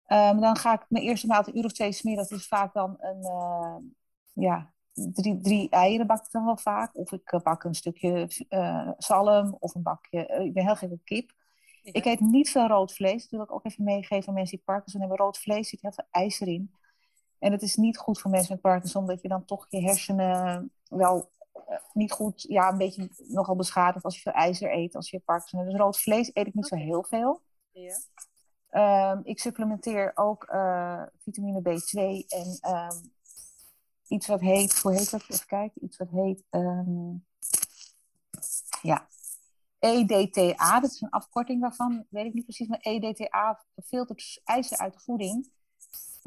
[0.06, 2.28] Ehm, dan ga ik mijn eerste maand een uur of twee smeren.
[2.28, 3.22] Dat is vaak dan een,
[4.34, 6.96] ja, drie, drie eieren bak ik dan wel vaak.
[6.96, 8.28] Of ik bak een stukje
[8.98, 10.28] zalm of een bakje.
[10.28, 11.32] ik ben heel gek op kip.
[11.84, 13.22] Ik eet niet veel rood vlees.
[13.22, 15.18] Dat wil ik ook even meegeven aan mensen die Parkinson hebben.
[15.18, 16.72] Rood vlees zit heel veel ijzer in.
[17.40, 20.72] En het is niet goed voor mensen met Parkinson, dat je dan toch je hersenen
[20.90, 21.32] wel
[21.68, 25.20] eh, niet goed, ja, een beetje nogal beschadigt als je veel ijzer eet, als je
[25.20, 25.72] Parkinson hebt.
[25.72, 27.42] Dus rood vlees eet ik niet zo heel veel.
[27.72, 27.98] Ja.
[28.70, 32.98] Ehm, ik supplementeer ook eh, vitamine B2 en ehm,
[34.08, 35.24] iets wat heet, hoe heet dat?
[35.28, 37.14] Even kijken, iets wat heet, ehm,
[38.82, 39.08] ja,
[39.80, 44.94] EDTA, dat is een afkorting daarvan, weet ik niet precies, maar EDTA filtert ijzer uit
[44.94, 45.52] de voeding.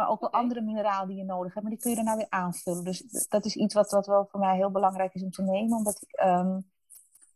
[0.00, 2.30] Maar ook wel andere mineralen die je nodig hebt, maar die kun je daarna weer
[2.30, 2.84] aanvullen.
[2.84, 5.76] Dus dat is iets wat, wat wel voor mij heel belangrijk is om te nemen,
[5.76, 6.58] omdat ik ehm,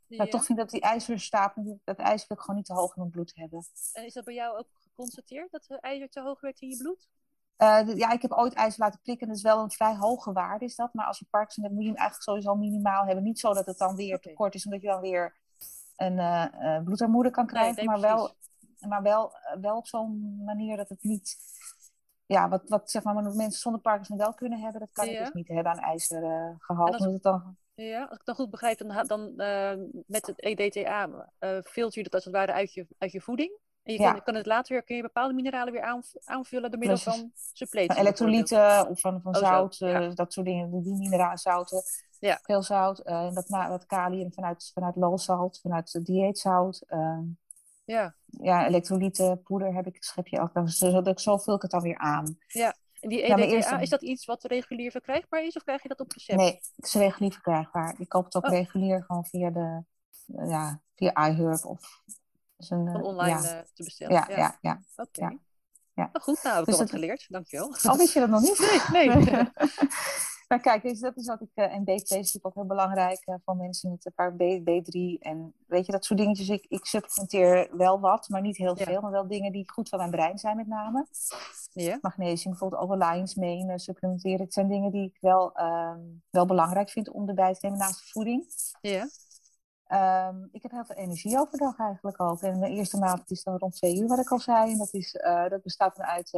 [0.08, 3.00] nou, toch vind dat die ijzerstapel, dat ijzer wil ik gewoon niet te hoog in
[3.00, 3.66] mijn bloed hebben.
[3.92, 6.76] En is dat bij jou ook geconstateerd, dat de ijzer te hoog werd in je
[6.76, 7.08] bloed?
[7.56, 9.26] Eh, ja, ik heb ooit ijzer laten prikken.
[9.26, 10.94] Dat is wel een vrij hoge waarde, is dat.
[10.94, 13.24] Maar als je Parkinson hebt, moet je hem eigenlijk sowieso minimaal hebben.
[13.24, 15.34] Niet zo dat het dan weer tekort is, omdat je dan weer
[15.96, 17.76] een eh, eh, bloedarmoede kan krijgen.
[17.76, 18.34] nee, maar wel,
[18.88, 21.36] maar wel, wel op zo'n manier dat het niet...
[22.26, 25.18] Ja, wat, wat zeg maar, mensen zonder Parkinson wel kunnen hebben, dat kan ik Ja.
[25.24, 26.50] dus niet hebben aan ijzergehalte.
[26.50, 29.72] En gehalte als- dan Ja, als ik het dan goed begrijp, dan, dan eh,
[30.06, 31.08] met het EDTA
[31.38, 33.58] eh filter je dat als het ware uit je, uit je voeding.
[33.82, 34.12] En je Ja.
[34.12, 37.20] kan, kan het later weer, kun je bepaalde mineralen weer aan, aanvullen door middel Precies.
[37.20, 37.92] van suppletie.
[37.92, 40.08] van elektrolyten of van, van Oh, zo, zout, eh, ja.
[40.08, 40.82] dat soort dingen.
[40.82, 41.82] Die, mineralen, zouten,
[42.18, 42.38] Ja.
[42.42, 42.98] veel zout.
[42.98, 46.82] eh, en dat, na- dat kalium vanuit, vanuit low-salt, vanuit dieetzout.
[47.84, 51.82] Ja, ja, elektrolyten, poeder heb ik, schep je zodat ik zo vul ik het dan
[51.82, 52.38] weer aan.
[53.00, 55.88] en die Ja, EDTA, eerst- is dat iets wat regulier verkrijgbaar is of krijg je
[55.88, 56.38] dat op recept?
[56.38, 57.94] Nee, het is regulier verkrijgbaar.
[57.98, 58.50] Ik koop het ook Oh.
[58.50, 59.84] regulier gewoon via de,
[60.48, 62.02] ja, via iHerb of
[62.58, 63.54] Van eh, online ja.
[63.58, 64.14] eh, te bestellen.
[64.14, 64.80] Ja, ja, ja.
[64.96, 65.20] Oké.
[65.20, 65.38] ja.
[65.94, 66.08] Ja.
[66.12, 67.26] Nou goed, nou heb ik Dus al wat het- geleerd.
[67.28, 67.66] Dankjewel.
[67.66, 68.58] Oh, wist je dat nog niet?
[68.92, 69.24] Nee, nee.
[70.54, 71.48] Maar kijk, dus dat is wat ik.
[71.54, 74.40] Uh, en B2 is natuurlijk ook heel belangrijk uh, voor mensen met een paar B,
[74.40, 75.18] B3.
[75.18, 76.48] En weet je, dat soort dingetjes.
[76.48, 79.00] Ik, ik supplementeer wel wat, maar niet heel veel.
[79.00, 81.06] Maar wel dingen die goed voor mijn brein zijn, met name.
[81.72, 81.98] Ja.
[82.00, 84.40] Magnesium, bijvoorbeeld Lions Mane supplementeren.
[84.40, 85.94] Het zijn dingen die ik wel, uh,
[86.30, 88.46] wel belangrijk vind om erbij te nemen naast de voeding.
[88.80, 89.08] Ja.
[90.28, 92.42] Um, ik heb heel veel energie overdag eigenlijk ook.
[92.42, 94.72] En mijn eerste maand is dan rond twee uur, wat ik al zei.
[94.72, 96.30] En dat, is, uh, dat bestaat dan uit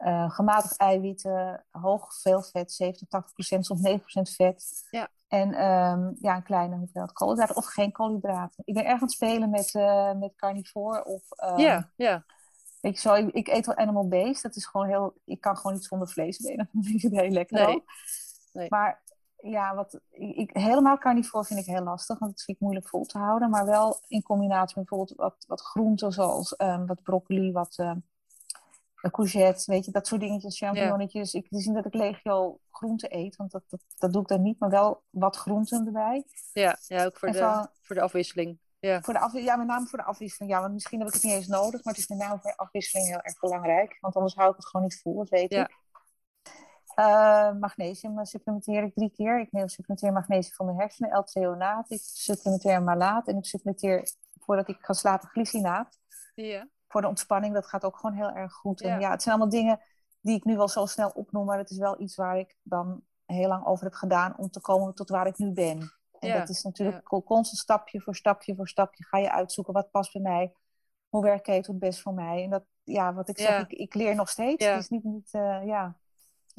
[0.00, 4.86] uh, gematigd eiwitten, hoog veel vet, 70, 80 procent, soms 9 procent vet.
[4.90, 5.08] Ja.
[5.28, 8.62] En um, ja, een kleine hoeveelheid koolhydraten of geen koolhydraten.
[8.64, 11.22] Ik ben erg aan het spelen met, uh, met carnivore of...
[11.44, 12.24] Um, ja, ja.
[12.80, 14.42] Weet je zo, ik, ik, eet wel animal based.
[14.42, 15.14] Dat is gewoon heel...
[15.24, 16.68] Ik kan gewoon niet zonder vlees eten.
[16.72, 17.84] Dat vind ik heel lekker nee.
[18.52, 18.68] nee.
[18.68, 19.02] Maar
[19.36, 23.04] ja, wat, ik, helemaal carnivore vind ik heel lastig, want dat vind ik moeilijk vol
[23.04, 23.50] te houden.
[23.50, 27.78] Maar wel in combinatie met bijvoorbeeld wat, wat groenten, zoals um, wat broccoli, wat
[29.10, 31.34] courgette, weet je, dat soort dingetjes, champignonnetjes.
[31.34, 34.58] Ik zie dat ik legio groenten eet, want dat, dat, dat doe ik dan niet,
[34.58, 36.24] maar wel wat groenten erbij.
[36.52, 38.58] Ja, ja ook voor, de, van, voor de afwisseling.
[38.80, 39.00] Ja.
[39.00, 40.52] Voor de af, ja, met name voor de afwisseling.
[40.52, 42.50] Ja, want misschien heb ik het niet eens nodig, maar het is met name voor
[42.50, 43.98] de afwisseling heel erg belangrijk.
[44.00, 45.62] Want anders hou ik het gewoon niet vol, dat weet ja.
[45.62, 45.78] ik.
[46.96, 49.40] Uh, magnesium supplementeer ik drie keer.
[49.40, 51.90] Ik neem supplementeer magnesium voor mijn hersenen, L-treonaat.
[51.90, 55.98] Ik supplementeer malaat en ik supplementeer voordat ik ga slapen glycinaat.
[56.34, 56.68] Ja.
[56.90, 58.80] Voor de ontspanning, dat gaat ook gewoon heel erg goed.
[58.80, 58.94] Ja.
[58.94, 59.80] En ja, het zijn allemaal dingen
[60.20, 63.02] die ik nu wel zo snel opnoem, maar het is wel iets waar ik dan
[63.26, 65.92] heel lang over heb gedaan om te komen tot waar ik nu ben.
[66.18, 69.90] En Ja, dat is natuurlijk constant stapje voor stapje voor stapje ga je uitzoeken wat
[69.90, 70.52] past bij mij.
[71.08, 72.42] Hoe werkt keto het best voor mij?
[72.44, 74.64] En dat, ja, wat ik zeg, ik, ik leer nog steeds.
[74.64, 75.96] Het is niet, niet eh, ja.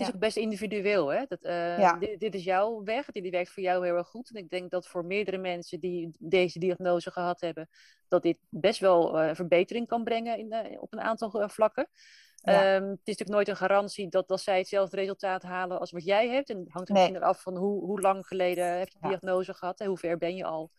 [0.01, 1.25] Het is ook best individueel, hè?
[1.27, 1.97] Dat, eh, Ja.
[1.97, 4.29] dit, dit is jouw weg, dit werkt voor jou heel erg goed.
[4.29, 7.69] En ik denk dat voor meerdere mensen die deze diagnose gehad hebben,
[8.07, 11.89] dat dit best wel eh, verbetering kan brengen in, eh, op een aantal vlakken.
[12.35, 12.75] Ja.
[12.75, 16.05] Ehm, het is natuurlijk nooit een garantie dat als zij hetzelfde resultaat halen als wat
[16.05, 16.49] jij hebt.
[16.49, 17.03] En het hangt er Nee.
[17.03, 19.07] misschien af van hoe, hoe lang geleden heb je de Ja.
[19.07, 20.71] diagnose gehad en hoe ver ben je al.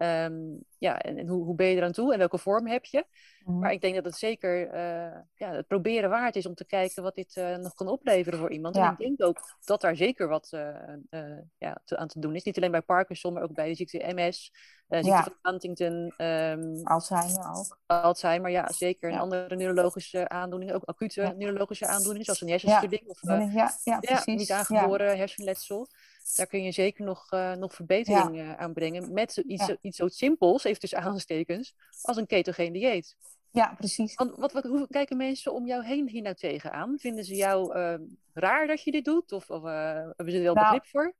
[0.00, 3.04] Ehm, ja, en, en hoe, hoe ben je eraan toe en welke vorm heb je?
[3.44, 3.58] Mhm.
[3.58, 7.02] Maar ik denk dat het zeker eh, ja, het proberen waard is om te kijken
[7.02, 8.76] wat dit eh, nog kan opleveren voor iemand.
[8.76, 8.86] Ja.
[8.86, 12.42] En ik denk ook dat daar zeker wat eh, ja, te, aan te doen is.
[12.42, 14.52] Niet alleen bij Parkinson, maar ook bij de ziekte MS,
[14.88, 15.22] ziekte Ja.
[15.22, 17.78] van Huntington, ehm, Alzheimer ook.
[17.86, 19.10] Alzheimer, ja zeker.
[19.10, 23.78] En andere neurologische aandoeningen, ook acute neurologische aandoeningen, zoals een hersenschudding of Ja, ja, ja,
[23.84, 24.24] ja, precies.
[24.24, 25.88] niet aangeboren hersenletsel.
[26.36, 29.12] Daar kun je zeker nog, eh, nog verbetering eh, aan brengen.
[29.12, 29.66] Met iets, Ja.
[29.66, 33.16] zo- iets zo simpels, even tussen aanstekens, als een ketogeen dieet.
[33.52, 34.14] Ja, ja, precies.
[34.14, 36.98] Want wat, wat, hoe kijken mensen om jou heen hier nou tegenaan?
[36.98, 37.94] Vinden ze jou eh,
[38.32, 39.32] raar dat je dit doet?
[39.32, 41.14] Of, of eh, hebben ze er wel Nou, begrip voor?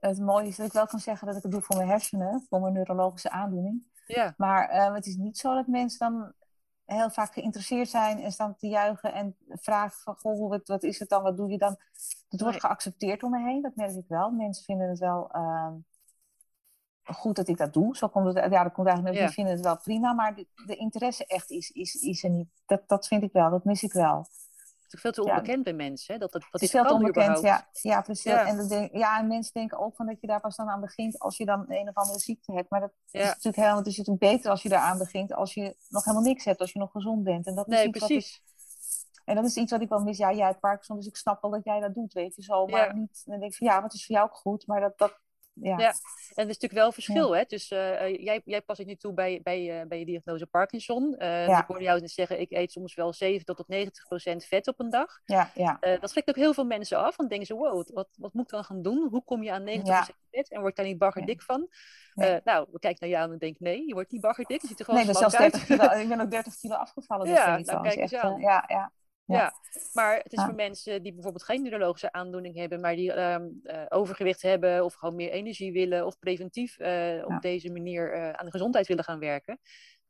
[0.00, 2.46] Het mooie is dat ik wel kan zeggen dat ik het doe voor mijn hersenen,
[2.48, 3.82] voor mijn neurologische aandoening.
[4.06, 6.32] Ja, Maar eh, het is niet zo dat mensen dan
[6.86, 10.98] heel vaak geïnteresseerd zijn en staan te juichen en vragen van, goh, wat, wat is
[10.98, 11.76] het dan, wat doe je dan?
[12.28, 14.30] Het wordt geaccepteerd om me heen, dat merk ik wel.
[14.30, 15.74] Mensen vinden het wel ehm,
[17.02, 17.96] goed dat ik dat doe.
[17.96, 19.24] Zo komt het, ja, dat komt eigenlijk, Ja.
[19.24, 22.48] die vinden het wel prima, maar de, de interesse echt is, is, is er niet.
[22.66, 24.26] Dat, dat vind ik wel, dat mis ik wel.
[24.86, 25.30] Het is veel te Ja.
[25.36, 26.20] onbekend bij mensen, hè?
[26.20, 27.68] Dat, dat, dat Het is veel te onbekend, ja.
[27.72, 28.24] Ja, precies.
[28.32, 28.46] Ja.
[28.46, 30.80] En, dat denk- ja, en mensen denken ook van dat je daar pas dan aan
[30.80, 32.70] begint als je dan een of andere ziekte hebt.
[32.70, 35.76] Maar dat is natuurlijk helemaal, het is natuurlijk beter als je daaraan begint als je
[35.88, 37.46] nog helemaal niks hebt, als je nog gezond bent.
[37.46, 38.42] En dat is Nee, iets wat ik- precies.
[39.24, 40.16] en dat is iets wat ik wel mis.
[40.18, 42.66] Ja, jij hebt Parkinson, dus ik snap wel dat jij dat doet, weet je zo.
[42.66, 44.98] Maar niet, dan denk ik van ja, wat is voor jou ook goed, maar dat,
[44.98, 45.18] dat
[45.62, 45.78] ja.
[45.78, 45.88] Ja.
[46.34, 47.44] En er is natuurlijk wel verschil, hè?
[47.46, 50.46] Dus eh, eh, jij, jij past het nu toe bij, bij, eh, bij je diagnose
[50.46, 51.14] Parkinson.
[51.16, 51.60] Eh, Ja.
[51.60, 54.80] Ik hoorde jou net zeggen, ik eet soms wel 70 tot 90 procent vet op
[54.80, 55.20] een dag.
[55.24, 55.78] ja, ja.
[56.00, 57.16] Dat schrikt ook heel veel mensen af.
[57.16, 59.08] Dan denken ze, wow, wat, wat moet ik dan gaan doen?
[59.10, 61.68] Hoe kom je aan 90% vet en word daar niet baggerdik van?
[62.14, 62.40] Nee.
[62.44, 64.60] Nou, we kijken naar jou en denk, nee, je wordt niet baggerdik.
[64.60, 66.56] Je ziet er gewoon Nee, ik ben zelfs slank 30 kilo, ik ben ook 30
[66.56, 67.28] kilo afgevallen.
[67.28, 68.40] Ja, nou, kijk eens aan.
[68.40, 68.92] Ja, ja.
[69.26, 69.36] Ja.
[69.36, 69.52] Ja.
[69.92, 70.44] maar het is Ja.
[70.44, 73.40] voor mensen die bijvoorbeeld geen neurologische aandoening hebben, maar die eh,
[73.88, 78.44] overgewicht hebben of gewoon meer energie willen of preventief eh, op deze manier eh, aan
[78.44, 79.58] de gezondheid willen gaan werken,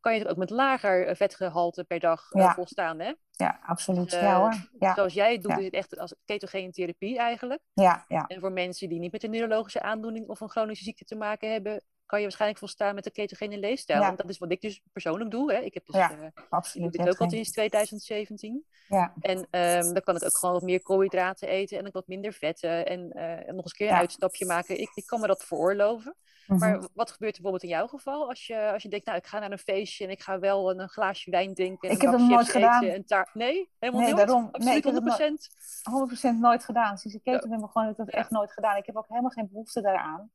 [0.01, 3.01] kan je ook met lager eh, vetgehalte per dag volstaan.
[3.01, 3.13] Hè?
[3.31, 4.11] ja, absoluut.
[4.11, 4.95] Dus, ja hoor.
[4.95, 7.61] Zoals jij het doet, is het echt als ketogene therapie eigenlijk.
[7.73, 8.27] ja, ja.
[8.27, 11.53] En voor mensen die niet met een neurologische aandoening of een chronische ziekte te maken
[11.53, 14.01] hebben, kan je waarschijnlijk volstaan met een ketogene leefstijl.
[14.01, 14.09] Ja.
[14.09, 15.53] En dat is wat ik dus persoonlijk doe.
[15.53, 15.59] Hè.
[15.59, 18.65] Ik heb dus Ja, eh, ik doe ook al sinds 2017.
[18.89, 22.07] Ja, En ehm, dan kan ik ook gewoon wat meer koolhydraten eten en ook wat
[22.07, 22.87] minder vetten.
[22.87, 23.99] En eh, nog eens een keer een Ja.
[24.01, 24.81] uitstapje maken.
[24.81, 26.17] Ik, ik kan me dat veroorloven.
[26.47, 26.59] mhm.
[26.59, 28.29] Maar wat gebeurt er bijvoorbeeld in jouw geval?
[28.29, 30.71] Als je, als je denkt, nou, ik ga naar een feestje en ik ga wel
[30.71, 31.89] een, een glaasje wijn drinken.
[31.89, 32.83] En Ik heb hem nooit gedaan.
[32.83, 33.29] eten.
[33.33, 34.49] Nee, helemaal Nee, daarom.
[34.53, 36.35] Absoluut ik heb het 100%.
[36.35, 36.99] 100% nooit gedaan.
[36.99, 38.77] Sinds ik keto ben begonnen, heb ik dat echt nooit gedaan.
[38.77, 40.31] Ik heb ook helemaal geen behoefte daaraan.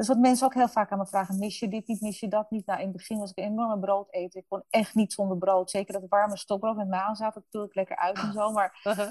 [0.00, 2.28] Dus wat mensen ook heel vaak aan me vragen, mis je dit niet, mis je
[2.28, 2.66] dat niet?
[2.66, 4.40] Nou, in het begin was ik een enorme brood eten.
[4.40, 5.70] Ik kon echt niet zonder brood.
[5.70, 8.52] Zeker dat warme stokbrood met maan zat, dat doe ik lekker uit en zo.
[8.52, 9.08] Maar Uh-huh.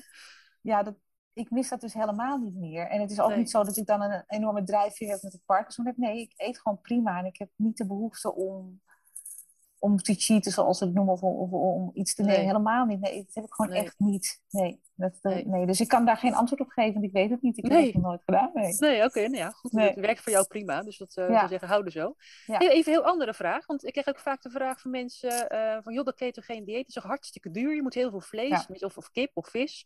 [0.62, 0.96] ja, dat,
[1.34, 2.88] ik mis dat dus helemaal niet meer.
[2.88, 3.38] En het is ook Nee.
[3.38, 5.94] niet zo dat ik dan een enorme drijfveer heb met het Parkinson.
[5.96, 7.18] Nee, ik eet gewoon prima.
[7.20, 8.82] En ik heb niet de behoefte om,
[9.80, 12.38] om te cheaten, zoals we het noemen, of, of om iets te nemen.
[12.38, 12.46] Nee.
[12.48, 13.00] Helemaal niet.
[13.00, 13.84] Nee, dat heb ik gewoon Nee.
[13.84, 14.42] echt niet.
[14.50, 15.46] Nee, dat, eh, Nee.
[15.48, 15.66] nee.
[15.66, 17.58] Dus ik kan daar geen antwoord op geven, want ik weet het niet.
[17.58, 18.52] Ik heb het nog nooit gedaan.
[18.54, 18.76] Nee.
[18.80, 19.72] Nee, oké, nou ja, goed.
[19.72, 21.48] Het werkt voor jou prima, dus dat eh Ja.
[21.48, 22.16] zeggen, houden zo.
[22.46, 22.60] Ja.
[22.60, 25.78] Even een heel andere vraag, want ik krijg ook vaak de vraag van mensen eh,
[25.84, 27.76] van, joh, dat ketogeen dieet is toch hartstikke duur?
[27.76, 28.86] Je moet heel veel vlees, Ja.
[28.86, 29.86] of, of kip of vis.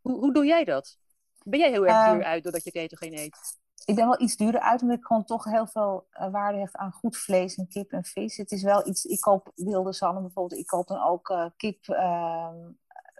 [0.00, 0.98] Hoe, hoe doe jij dat?
[1.44, 3.58] Ben jij heel erg Ehm, duur uit doordat je ketogeen eet?
[3.88, 6.76] Ik ben wel iets duurder uit, omdat ik gewoon toch heel veel eh, waarde hecht
[6.76, 8.36] aan goed vlees en kip en vis.
[8.36, 11.88] Het is wel iets, ik koop wilde zalm bijvoorbeeld, ik koop dan ook eh, kip,
[11.88, 12.56] ehm,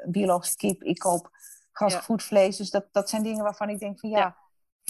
[0.05, 1.31] biologische kip, ik koop
[1.73, 2.57] grasgevoed vlees.
[2.57, 4.37] Dus dat, dat zijn dingen waarvan ik denk van ja, Ja.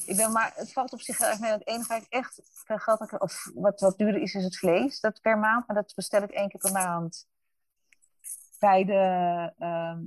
[0.05, 1.51] ik ben maar, het valt op zich heel erg mee.
[1.51, 5.01] Het enige waar ik echt veel geld of wat, wat duurder is, is het vlees,
[5.01, 5.67] dat per maand.
[5.67, 7.27] Maar dat bestel ik één keer per maand
[8.59, 10.01] bij de, ehm,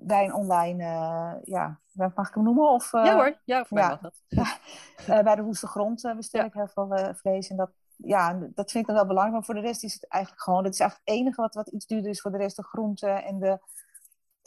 [0.00, 1.80] bij een online, eh, ja,
[2.14, 2.70] mag ik hem noemen?
[2.70, 3.88] Of, eh, ja hoor, ja, voor mij ja.
[3.88, 4.22] mag dat.
[5.06, 7.48] eh, bij de Woeste Grond eh, bestel ik heel veel eh, vlees.
[7.50, 9.36] En dat, ja, dat vind ik dan wel belangrijk.
[9.36, 10.64] Maar voor de rest is het eigenlijk gewoon...
[10.64, 12.56] Het is eigenlijk het enige wat, wat iets duurder is voor de rest.
[12.56, 13.58] De groenten en de,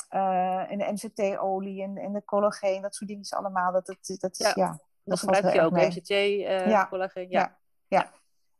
[0.09, 2.81] eh, en de MCT-olie en, en de collageen.
[2.81, 3.71] Dat soort dingen is allemaal.
[3.71, 4.79] Dat, dat, dat, is- Ja.
[5.03, 5.87] Dat valt gebruik je ook, mee.
[5.87, 7.29] MCT, eh collageen.
[7.29, 7.57] Ja.
[7.87, 8.11] Ja.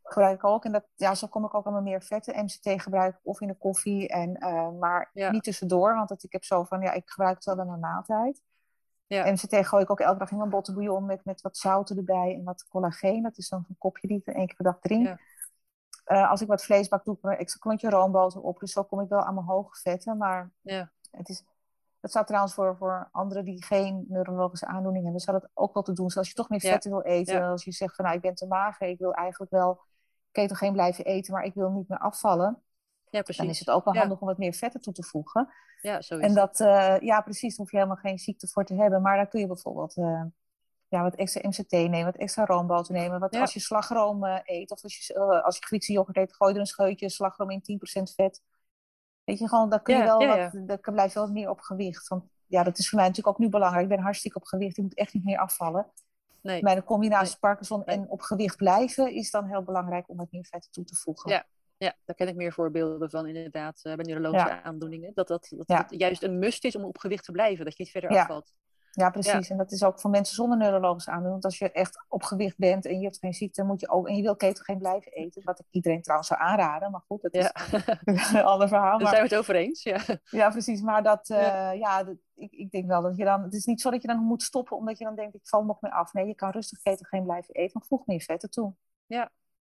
[0.03, 0.65] Gebruik ik ook.
[0.65, 2.43] En dat, ja, zo kom ik ook allemaal meer vetten.
[2.43, 4.07] MCT gebruik ik of in de koffie.
[4.07, 5.31] En, eh, maar Ja.
[5.31, 5.95] niet tussendoor.
[5.95, 8.41] Want dat, ik heb zo van, ja, ik gebruik het wel bij mijn maaltijd.
[9.07, 9.31] Ja.
[9.31, 12.43] MCT gooi ik ook elke dag in mijn bottenbouillon met, met wat zouten erbij en
[12.43, 13.23] wat collageen.
[13.23, 15.05] Dat is dan een kopje die ik één keer per dag drink.
[15.05, 15.17] Ja.
[16.03, 18.59] Eh, als ik wat vlees bak, doe ik een extra klontje roomboter op.
[18.59, 20.17] Dus zo kom ik wel aan mijn hoge vetten.
[20.17, 20.91] Maar Ja.
[21.11, 21.43] het is...
[21.99, 25.83] Dat zou trouwens voor, voor anderen die geen neurologische aandoening hebben, zou dat ook wel
[25.83, 26.05] te doen.
[26.05, 28.35] Dus als je toch meer vetten wil eten, als je zegt van nou, ik ben
[28.35, 29.81] te mager, ik wil eigenlijk wel
[30.34, 32.62] ketogeen blijven eten, maar ik wil niet meer afvallen.
[33.10, 33.41] ja, precies.
[33.41, 34.00] Dan is het ook wel Ja.
[34.00, 35.50] handig om wat meer vetten toe te voegen.
[35.82, 38.74] Ja, is En dat, eh, ja, precies, daar hoef je helemaal geen ziekte voor te
[38.76, 39.02] hebben.
[39.02, 40.24] Maar dan kun je bijvoorbeeld eh,
[40.88, 43.19] ja, wat extra MCT nemen, wat extra roomboter nemen.
[43.19, 43.41] Wat Ja.
[43.41, 46.60] als je slagroom eh, eet, of als je, als je Griekse yoghurt eet, gooi er
[46.60, 48.41] een scheutje slagroom in 10% vet.
[49.24, 51.50] Weet je, gewoon, dan kun je Ja, wel ja, wat, dan blijf je wel meer
[51.50, 52.08] op gewicht.
[52.08, 53.84] Want ja, dat is voor mij natuurlijk ook nu belangrijk.
[53.84, 55.91] Ik ben hartstikke op gewicht, ik moet echt niet meer afvallen.
[56.43, 56.62] Nee.
[56.62, 57.39] Bij de combinatie Nee.
[57.39, 57.95] Parkinson Nee.
[57.97, 61.32] en op gewicht blijven is dan heel belangrijk om wat meer vetten toe te voegen.
[61.32, 61.45] Ja.
[61.77, 64.62] Ja, daar ken ik meer voorbeelden van inderdaad eh, bij neurologische Ja.
[64.63, 65.12] aandoeningen.
[65.13, 65.77] Dat, dat, dat Ja.
[65.77, 68.21] het juist een must is om op gewicht te blijven, dat je niet verder Ja.
[68.21, 68.53] afvalt.
[68.95, 69.49] Ja, precies.
[69.49, 71.41] En dat is ook voor mensen zonder neurologische aandoening.
[71.41, 74.08] Want als je echt op gewicht bent en je hebt geen ziekte, moet je ook.
[74.08, 75.41] En je wil ketogeen blijven eten.
[75.43, 76.91] Wat ik iedereen trouwens zou aanraden.
[76.91, 77.97] Maar goed, dat is Ja,
[78.39, 78.97] een ander verhaal.
[78.97, 79.84] daar zijn we het over eens.
[79.84, 79.99] Ja.
[80.23, 80.82] ja, precies.
[80.82, 82.03] Maar dat, eh, Ja.
[82.03, 83.43] dat- ik, ik denk wel dat je dan.
[83.43, 85.63] Het is niet zo dat je dan moet stoppen omdat je dan denkt: ik val
[85.63, 86.13] nog meer af.
[86.13, 87.71] Nee, je kan rustig ketogeen blijven eten.
[87.79, 88.73] Maar voeg meer vetten toe.
[89.06, 89.32] Ja.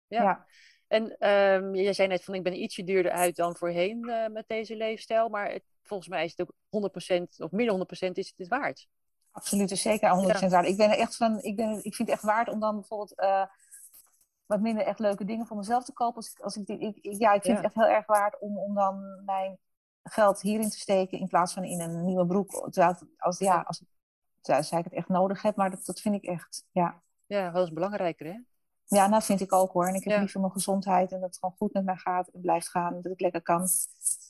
[0.07, 0.45] Ja.
[0.87, 4.47] En ehm, jij zei net van ik ben ietsje duurder uit dan voorheen eh, met
[4.47, 5.29] deze leefstijl.
[5.29, 8.47] Maar het, volgens mij is het ook 100% of meer dan 100% is het het
[8.47, 8.87] waard.
[9.31, 10.09] Absoluut, is zeker
[10.45, 10.65] 100% waar.
[10.65, 13.15] Ik ben er echt van, ik, ben, ik vind het echt waard om dan bijvoorbeeld
[13.15, 13.45] eh,
[14.45, 16.15] wat minder echt leuke dingen voor mezelf te kopen.
[16.15, 17.63] Als ik, als ik, die- ik, ik- ja, ik vind Ja.
[17.63, 19.57] het echt heel erg waard om, om dan mijn
[20.03, 22.51] geld hierin te steken in plaats van in een nieuwe broek.
[22.51, 23.83] Terwijl, het- als, ja, als,
[24.41, 27.01] terwijl ik het echt nodig heb, maar dat, dat vind ik echt, ja.
[27.25, 28.39] Ja, dat is belangrijker hè?
[28.85, 29.87] Ja, nou vind ik ook hoor.
[29.87, 30.19] En ik heb Ja.
[30.19, 33.01] liever mijn gezondheid en dat het gewoon goed met mij gaat en blijft gaan.
[33.01, 33.67] Dat ik lekker kan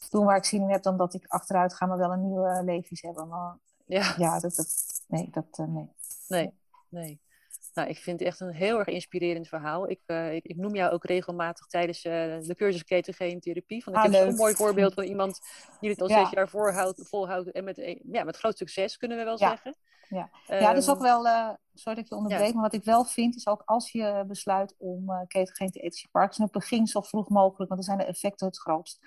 [0.09, 2.61] doen waar ik zin in heb, dan dat ik achteruit ga, maar wel een nieuwe
[2.63, 3.27] leefjes hebben.
[3.27, 3.57] Maar
[3.89, 4.67] Ja, ja, dat, dat,
[5.07, 5.89] nee, dat, eh, nee.
[6.27, 6.51] nee,
[6.89, 7.21] nee.
[7.73, 9.89] Nou, ik vind het echt een heel erg inspirerend verhaal.
[9.89, 13.83] Ik, eh, ik, ik noem jou ook regelmatig tijdens eh, de cursus ketogeen therapie.
[13.83, 15.39] Van, ik Ah, heb zo'n mooi voorbeeld van iemand
[15.79, 16.19] die het al Ja.
[16.19, 17.51] zes jaar voorhoudt, volhoudt.
[17.51, 19.47] En met, ja, met groot succes, kunnen we wel Ja.
[19.49, 19.75] zeggen.
[20.07, 20.29] Ja.
[20.45, 21.23] Ja, dat is ook Ehm, wel,
[21.73, 24.75] sorry dat ik je onderbreek, maar wat ik wel vind is ook als je besluit
[24.77, 28.47] om ketogeen te eten je hebt, begin zo vroeg mogelijk, want dan zijn de effecten
[28.47, 28.99] het grootst.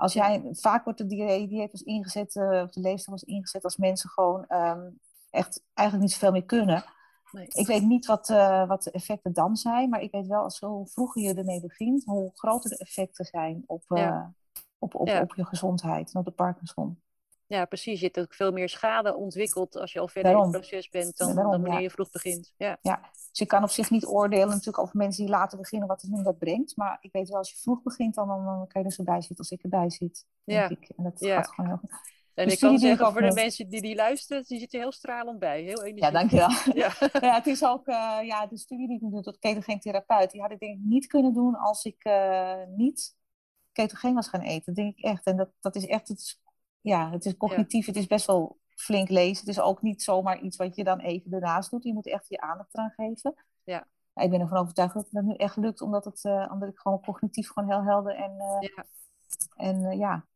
[0.00, 3.76] Als jij, vaak wordt de dieet, was ingezet, eh, of de leefstijl was ingezet als
[3.76, 4.88] mensen gewoon ehm,
[5.30, 6.84] echt eigenlijk niet zoveel meer kunnen.
[7.30, 7.46] Nee.
[7.48, 10.60] Ik weet niet wat, eh, wat de effecten dan zijn, maar ik weet wel als
[10.60, 14.32] hoe vroeger je ermee begint, hoe groter de effecten zijn op, eh, Ja.
[14.78, 15.20] op, op, Ja.
[15.20, 17.02] op je gezondheid en op de Parkinson.
[17.50, 18.00] Ja, precies.
[18.00, 20.48] Je hebt ook veel meer schade ontwikkeld als je al verder Daarom.
[20.48, 21.84] in het proces bent dan, Daarom, dan wanneer ja.
[21.84, 22.52] je vroeg begint.
[22.56, 25.88] Ja, Ja, dus je kan op zich niet oordelen natuurlijk over mensen die later beginnen
[25.88, 26.76] wat het hun dat brengt.
[26.76, 29.02] Maar ik weet wel, als je vroeg begint, dan, dan, dan kan je er zo
[29.02, 30.26] bij zitten als ik erbij zit.
[30.44, 30.96] Ja, Denk ik.
[30.96, 31.34] En dat ja.
[31.34, 31.90] gaat gewoon heel goed.
[32.34, 35.38] en ik kan ik zeggen voor de mensen die die luisteren, die zitten heel stralend
[35.38, 35.62] bij.
[35.62, 36.12] Heel Ja, energiek.
[36.12, 36.48] dankjewel.
[36.82, 36.92] Ja,
[37.28, 40.40] ja, het is ook, eh, ja, de studie die ik doe tot ketogeen therapeut, die
[40.40, 43.16] had ik denk ik niet kunnen doen als ik eh, niet
[43.72, 44.62] ketogeen was gaan eten.
[44.64, 45.24] Dat denk ik echt.
[45.24, 46.38] En dat, dat is echt, het
[46.80, 49.38] ja, het is cognitief, het is best wel flink lezen.
[49.46, 51.84] Het is ook niet zomaar iets wat je dan even ernaast doet.
[51.84, 53.34] Je moet echt je aandacht eraan geven.
[53.64, 53.86] Ja.
[54.14, 57.00] Ik ben ervan overtuigd dat het nu echt lukt, omdat, het, eh, omdat ik gewoon
[57.00, 58.84] cognitief gewoon heel helder en, eh, Ja.
[59.56, 60.26] en eh, ja,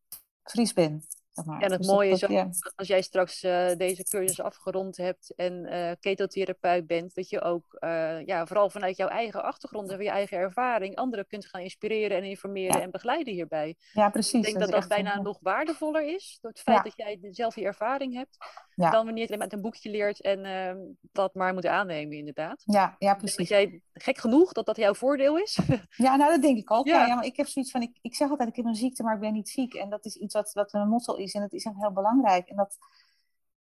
[0.43, 1.03] fris ben.
[1.35, 5.35] Zeg En het dus mooie is ook, als jij straks uh, deze cursus afgerond hebt
[5.37, 10.03] en uh, ketotherapeut bent, dat je ook, uh, ja, vooral vanuit jouw eigen achtergrond en
[10.03, 13.77] je eigen ervaring, anderen kunt gaan inspireren en informeren en begeleiden hierbij.
[13.93, 14.33] Ja, precies.
[14.33, 17.55] Ik denk dat dat, dat bijna nog waardevoller is, door het feit dat jij zelf
[17.55, 18.37] die ervaring hebt,
[18.77, 20.79] dan wanneer je het met een boekje leert en ehm,
[21.13, 22.63] dat maar moet aannemen, inderdaad.
[22.65, 23.37] Ja, ja precies.
[23.37, 25.59] Dus jij, gek genoeg dat dat jouw voordeel is?
[26.07, 26.87] ja, nou dat denk ik ook.
[26.87, 27.07] Ja.
[27.07, 29.15] ja, maar ik heb zoiets van, ik, ik zeg altijd, ik heb een ziekte, maar
[29.15, 29.75] ik ben niet ziek.
[29.75, 32.49] En dat is iets wat, wat een motto is en dat is echt heel belangrijk.
[32.49, 32.79] En dat,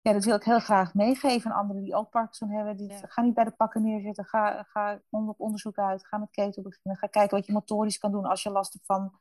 [0.02, 2.78] ja, dat wil ik heel graag meegeven aan anderen die ook Parkinson hebben.
[2.78, 6.62] Die, Ga niet bij de pakken neerzitten, ga, ga op onderzoek uit, ga met keto
[6.62, 7.00] beginnen.
[7.00, 9.20] Ga kijken wat je motorisch kan doen als je last hebt van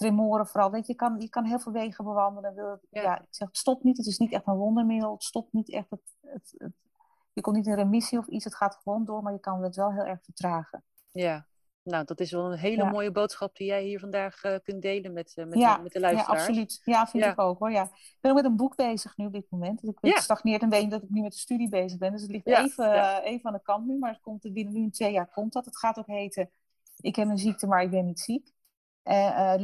[0.00, 0.70] tremoren vooral.
[0.70, 2.54] Weet je, je kan, je kan heel veel wegen bewandelen.
[2.54, 3.18] Wil, ja.
[3.18, 3.96] ik zeg, stop niet.
[3.96, 5.12] Het is niet echt een wondermiddel.
[5.12, 5.90] Het stopt niet echt.
[5.90, 6.72] Het, het, het,
[7.32, 8.44] je komt niet in remissie of iets.
[8.44, 10.84] Het gaat gewoon door, maar je kan het wel heel erg vertragen.
[11.10, 11.46] Ja,
[11.82, 15.12] nou, dat is wel een hele mooie boodschap die jij hier vandaag uh, kunt delen
[15.12, 16.40] met, uh, met, de, met de luisteraars.
[16.40, 16.80] Ja, absoluut.
[16.84, 17.70] Ja, vind ik ook hoor.
[17.70, 17.82] Ja.
[17.82, 19.80] Ik ben ook met een boek bezig nu op dit moment.
[19.80, 22.12] Dus ik stagneert een beetje dat ik nu met de studie bezig ben.
[22.12, 23.98] Dus het ligt even, uh, even aan de kant nu.
[23.98, 25.64] Maar het komt binnen nu twee jaar komt dat.
[25.64, 26.50] Het gaat ook heten,
[26.96, 28.52] ik heb een ziekte, maar ik ben niet ziek.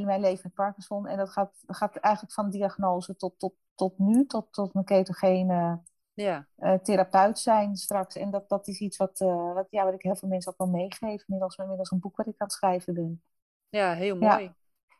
[0.04, 1.06] Mijn leven met Parkinson.
[1.06, 5.80] En dat gaat, gaat eigenlijk van diagnose tot, tot, tot nu, tot, tot mijn ketogene
[6.14, 6.46] ja.
[6.58, 8.16] Uh, therapeut zijn straks.
[8.16, 10.58] En dat, dat is iets wat, uh, wat, ja, wat ik heel veel mensen ook
[10.58, 11.24] wel meegeef.
[11.26, 13.22] Inmiddels, inmiddels een boek wat ik aan het schrijven ben.
[13.68, 14.42] Ja, heel mooi.
[14.42, 14.54] Ja.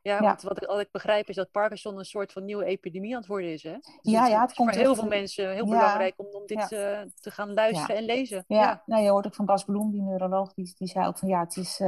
[0.07, 3.13] Ja, want wat ik, wat ik begrijp is dat Parkinson een soort van nieuwe epidemie
[3.13, 3.63] aan het worden is.
[3.63, 3.73] Hè?
[3.73, 6.73] Dus ja, het, ja, het, komt voor heel veel mensen heel belangrijk om, om dit
[6.73, 8.45] uh, te gaan luisteren en lezen.
[8.47, 11.29] Ja, Nou, je hoort ook van Bas Bloem, die neuroloog, die, die zei ook van
[11.29, 11.81] ja, het is,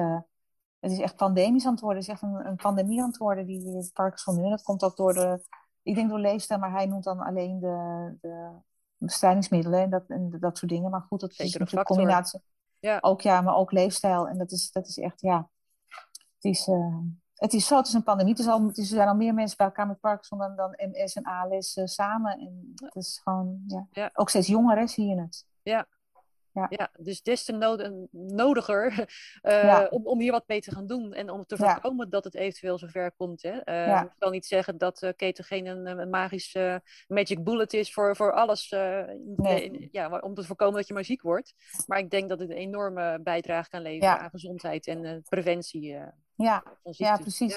[0.80, 1.98] het is echt pandemisch aan het worden.
[1.98, 4.44] Het is echt een, een pandemie aan het worden, die, Parkinson nu.
[4.44, 5.40] En dat komt ook door de,
[5.82, 8.50] ik denk door leefstijl, maar hij noemt dan alleen de, de
[8.96, 10.90] bestrijdingsmiddelen en dat, en dat soort dingen.
[10.90, 12.40] Maar goed, dat is een combinatie.
[12.80, 12.98] Ja.
[13.00, 14.28] Ook ja, maar ook leefstijl.
[14.28, 15.50] En dat is, dat is echt, ja.
[16.34, 16.98] Het is, uh,
[17.34, 18.32] het is zo, het is een pandemie.
[18.32, 20.56] Het, is al, het is, er zijn al meer mensen bij elkaar met Parkinson dan,
[20.56, 22.38] dan MS en ALS uh, samen.
[22.38, 23.86] En het is gewoon, ja.
[23.90, 24.10] ja.
[24.14, 25.46] Ook steeds jongeren zie je het.
[25.62, 25.86] Ja,
[26.59, 26.66] ja.
[26.71, 29.09] ja, dus des te nodiger
[29.42, 32.35] uh, om, om hier wat mee te gaan doen en om te voorkomen dat het
[32.35, 33.42] eventueel zover komt.
[33.42, 33.68] Hè.
[33.68, 34.03] Uh.
[34.03, 38.33] Ik wil niet zeggen dat uh, ketogeen een, een magische magic bullet is voor, voor
[38.33, 38.71] alles,
[39.37, 39.88] nee.
[39.92, 41.55] ja, om te voorkomen dat je maar ziek wordt.
[41.87, 45.83] Maar ik denk dat het een enorme bijdrage kan leveren aan gezondheid en preventie.
[45.83, 46.62] ja.
[46.83, 47.55] ja, precies.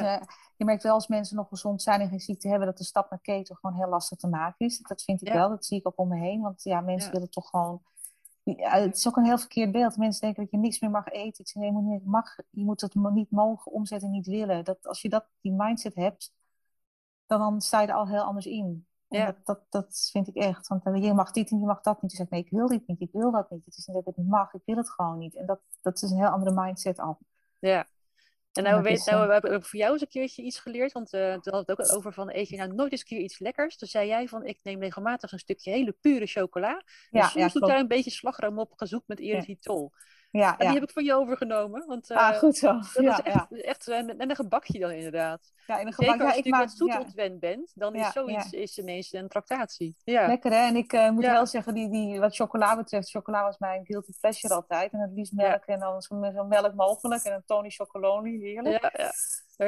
[0.57, 3.09] je merkt wel als mensen nog gezond zijn en geen ziekte hebben, dat de stap
[3.09, 4.79] naar keto gewoon heel lastig te maken is.
[4.79, 6.41] Dat vind ik wel, dat zie ik ook om me heen.
[6.41, 7.81] Want ja, mensen willen toch gewoon
[8.43, 9.97] het is ook een heel verkeerd beeld.
[9.97, 11.43] Mensen denken dat je niks meer mag eten.
[11.43, 14.63] Ik zeg, je, moet, mag, je moet het niet mogen omzetten, niet willen.
[14.63, 16.33] Dat, als je dat, die mindset hebt,
[17.25, 18.85] dan, dan sta je er al heel anders in.
[19.07, 19.25] Ja.
[19.25, 20.67] Dat, dat, dat, vind ik echt.
[20.67, 22.11] Want eh, je mag dit en je mag dat niet.
[22.11, 23.65] Je zegt, nee, ik wil dit niet, ik wil dat niet.
[23.65, 25.35] Het is niet dat ik het niet mag, ik wil het gewoon niet.
[25.35, 27.17] En dat, dat is een heel andere mindset al.
[27.59, 27.87] Ja,
[28.53, 31.33] en nou, weet, nou we hebben voor jou eens een keertje iets geleerd, want uh,
[31.33, 33.77] toen had het ook over van eet je nou nooit eens een keer iets lekkers.
[33.77, 36.83] Toen zei jij van ik neem regelmatig een stukje hele pure chocola.
[37.09, 39.91] Ja, dus soms ja, doe ik daar een beetje slagroom op gezoekt met erythritol.
[39.93, 39.99] Ja,
[40.31, 41.87] en die heb ik van je overgenomen.
[41.87, 42.73] Want, ah, goed zo.
[42.73, 45.53] Dat ja, is echt, echt en een gebakje dan inderdaad.
[45.67, 46.31] Ja, in een gebakje.
[46.31, 49.95] Zeker als je wat zoet ontwend bent, dan is zoiets is ineens een tractatie.
[50.03, 50.27] Ja.
[50.27, 50.67] Lekker hè?
[50.67, 54.11] En ik uh, moet wel zeggen, die, die, wat chocola betreft, chocola was mijn guilty
[54.19, 54.91] pleasure altijd.
[54.91, 57.23] En het liefst melk en dan zo, zo melk mogelijk.
[57.23, 58.81] En een Tony Chocoloni, heerlijk.
[58.81, 59.11] Ja,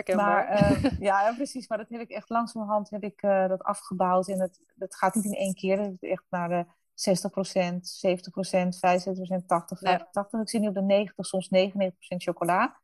[0.05, 0.15] ja.
[0.15, 0.51] Maar,
[0.83, 1.67] uh, ja, precies.
[1.67, 4.27] Maar dat heb ik echt langzamerhand heb ik, dat afgebouwd.
[4.27, 5.77] En dat, dat gaat niet in één keer.
[5.77, 10.41] Dat is echt naar de 60%, 70%, 75%, 80, 85.
[10.41, 12.79] Ik zit nu op de 90, soms 99% chocola.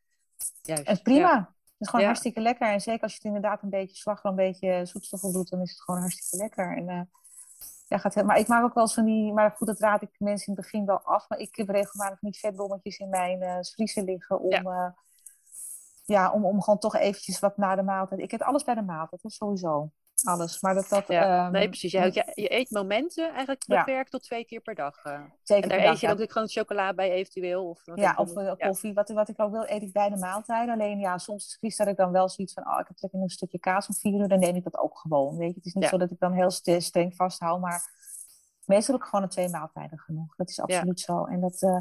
[0.62, 1.38] Juist, en prima.
[1.38, 2.72] Het is gewoon hartstikke lekker.
[2.72, 5.72] En zeker als je het inderdaad een beetje slagroom, een beetje zoetstoffen doet, dan is
[5.72, 6.78] het gewoon hartstikke lekker.
[6.78, 7.02] En, uh,
[7.88, 10.10] ja, gaat, maar ik maak ook wel eens van die, maar goed, dat raad ik
[10.18, 11.30] mensen in het begin wel af.
[11.30, 14.62] Maar ik heb regelmatig niet vetbommetjes in mijn uh, vriezer liggen om, ja.
[14.62, 14.92] Uh,
[16.06, 18.22] ja, om, om gewoon toch eventjes wat na de maaltijd.
[18.22, 19.92] Ik heb alles bij de maaltijd, hè, sowieso
[20.24, 20.62] alles.
[20.62, 21.92] Maar dat, dat, ja, um, nee, precies.
[21.92, 25.06] Je, je, je, eet momenten eigenlijk beperkt tot twee keer per dag.
[25.06, 25.22] Uh.
[25.44, 27.70] Zeker en daar eet je dan ook gewoon chocola bij eventueel.
[27.70, 28.94] Of, ja, of uh, koffie.
[28.94, 30.74] Wat, wat ik ook wil, eet ik bij de maaltijden.
[30.74, 33.30] Alleen ja, soms dat ik dan wel zoiets van, oh, ik heb trek in een
[33.30, 34.28] stukje kaas om vier uur.
[34.28, 35.38] Dan neem ik dat ook gewoon.
[35.38, 35.56] Weet je?
[35.56, 36.52] Het is niet zo dat ik dan heel
[36.82, 37.62] streng vasthoud.
[37.62, 37.90] Maar
[38.66, 40.36] meestal heb ik gewoon een twee maaltijden genoeg.
[40.36, 41.26] Dat is absoluut zo.
[41.26, 41.80] En dat, uh,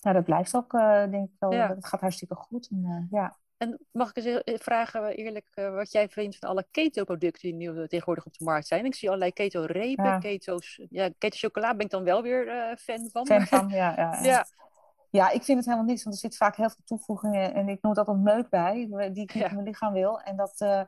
[0.00, 0.70] nou, dat blijft ook,
[1.10, 1.50] denk ik wel.
[1.50, 2.68] Het gaat hartstikke goed.
[2.70, 3.36] En, ja.
[3.58, 7.54] En mag ik eens e-, vragen, eerlijk, eh, wat jij vindt van alle keto-producten die
[7.54, 8.84] nu tegenwoordig op de markt zijn?
[8.84, 10.18] Ik zie allerlei keto-repen, ja.
[10.18, 10.80] keto's.
[10.90, 13.26] Ja, keto-chocola ben ik dan wel weer uh, fan van.
[13.26, 14.46] Fan van, ja, ja, ja.
[15.10, 15.30] ja.
[15.30, 17.94] ik vind het helemaal niks, want er zit vaak heel veel toevoegingen en ik noem
[17.94, 18.74] dat een meuk bij,
[19.12, 20.20] die ik niet in mijn lichaam wil.
[20.20, 20.82] En dat, uh,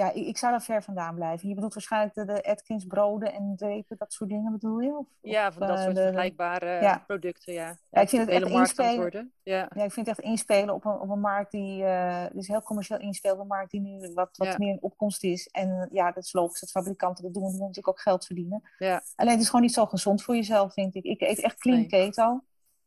[0.00, 1.48] ja, ik, ik zou daar ver vandaan blijven.
[1.48, 4.96] Je bedoelt waarschijnlijk de, de Atkins broden en drepen, dat soort dingen bedoel je?
[4.96, 7.04] Of, ja, van dat uh, soort de, vergelijkbare ja.
[7.06, 7.76] producten, ja.
[7.90, 8.96] ja ik vind het echt inspelen.
[8.96, 9.32] worden.
[9.42, 9.70] Ja.
[9.74, 12.62] Ja, ik vind het echt inspelen op een, op een markt die uh, dus heel
[12.62, 15.48] commercieel inspeelt, een markt die nu wat, wat meer in opkomst is.
[15.48, 18.62] En ja, dat is logisch dat fabrikanten dat doen, die natuurlijk ook geld verdienen.
[18.78, 19.02] Ja.
[19.16, 21.04] Alleen het is gewoon niet zo gezond voor jezelf, vind ik.
[21.04, 22.44] Ik eet echt clean keto.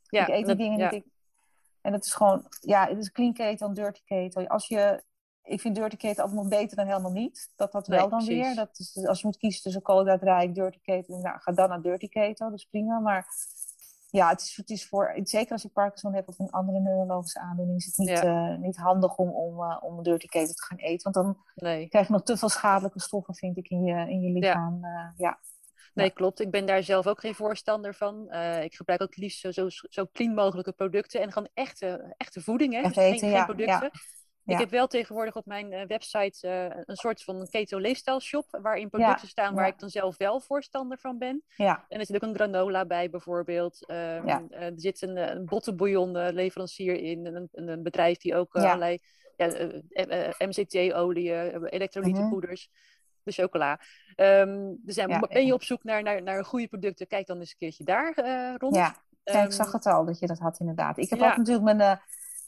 [0.09, 0.91] Ja, ik eet die dat- dingen niet.
[0.91, 1.05] Ik,
[1.82, 4.43] en het is gewoon, ja, het is clean keto en dirty keto.
[4.43, 5.03] Als je,
[5.43, 7.51] ik vind dirty keto altijd nog beter dan helemaal niet.
[7.55, 8.45] Dat dat Nee, wel dan precies.
[8.45, 8.55] weer.
[8.55, 12.09] Dat is, als je moet kiezen tussen koolhydraatrijk, dirty keto, nou, ga dan naar dirty
[12.09, 12.49] keto.
[12.49, 12.99] Dat is prima.
[12.99, 13.27] Maar
[14.09, 17.39] ja, het is, het is voor, zeker als je Parkinson hebt of een andere neurologische
[17.39, 18.51] aandoening, is het niet, Ja.
[18.51, 21.11] eh, niet handig om, om, eh, om dirty keto te gaan eten.
[21.11, 21.87] Want dan Nee.
[21.87, 24.79] krijg je nog te veel schadelijke stoffen, vind ik, in je, in je lichaam.
[24.81, 25.13] Ja.
[25.17, 25.39] ja.
[25.93, 26.11] Nee, Ja.
[26.13, 26.39] klopt.
[26.39, 28.29] Ik ben daar zelf ook geen voorstander van.
[28.29, 32.41] Eh, ik gebruik ook liefst zo, zo, zo clean mogelijke producten en gewoon echte, echte
[32.41, 32.79] voeding, hè?
[32.79, 33.91] Echt Dus geen, geen producten.
[34.45, 34.53] Ja.
[34.53, 38.59] Ik heb wel tegenwoordig op mijn eh, website eh, een soort van keto leefstijl shop,
[38.61, 39.71] waarin producten staan waar ja.
[39.71, 41.43] ik dan zelf wel voorstander van ben.
[41.55, 41.85] ja.
[41.89, 43.77] En er zit ook een granola bij bijvoorbeeld.
[43.87, 44.43] Ja.
[44.49, 48.99] eh, er zit een, een bottenbouillon leverancier in, een, een, bedrijf die ook allerlei
[49.35, 49.47] ja,
[50.37, 52.69] MCT-olie, elektrolytenpoeders,
[53.23, 53.79] de chocola.
[54.15, 55.13] Ehm, dus ja, Mhm.
[55.13, 57.83] Ja, ben je op zoek naar, naar, naar goede producten, kijk dan eens een keertje
[57.83, 58.13] daar
[58.57, 58.75] rond.
[58.75, 60.97] Ja, Ja, ik Ehm, zag het al dat je dat had inderdaad.
[60.97, 61.99] Ik heb ook natuurlijk mijn,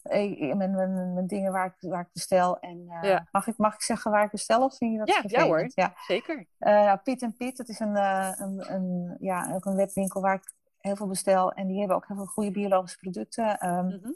[0.09, 2.59] mijn, mijn, mijn dingen waar ik, waar ik bestel.
[2.59, 3.27] En eh, Ja.
[3.31, 5.71] mag, ik, mag ik zeggen waar ik bestel of vind je dat Ja, ja hoor.
[5.73, 5.93] Ja.
[6.07, 6.45] Zeker.
[6.57, 10.21] Eh, nou, Pit en Pit, dat is een, eh, een, een, ja, ook een webwinkel
[10.21, 11.51] waar ik heel veel bestel.
[11.51, 13.59] En die hebben ook heel veel goede biologische producten.
[13.59, 14.11] Ehm, Mhm.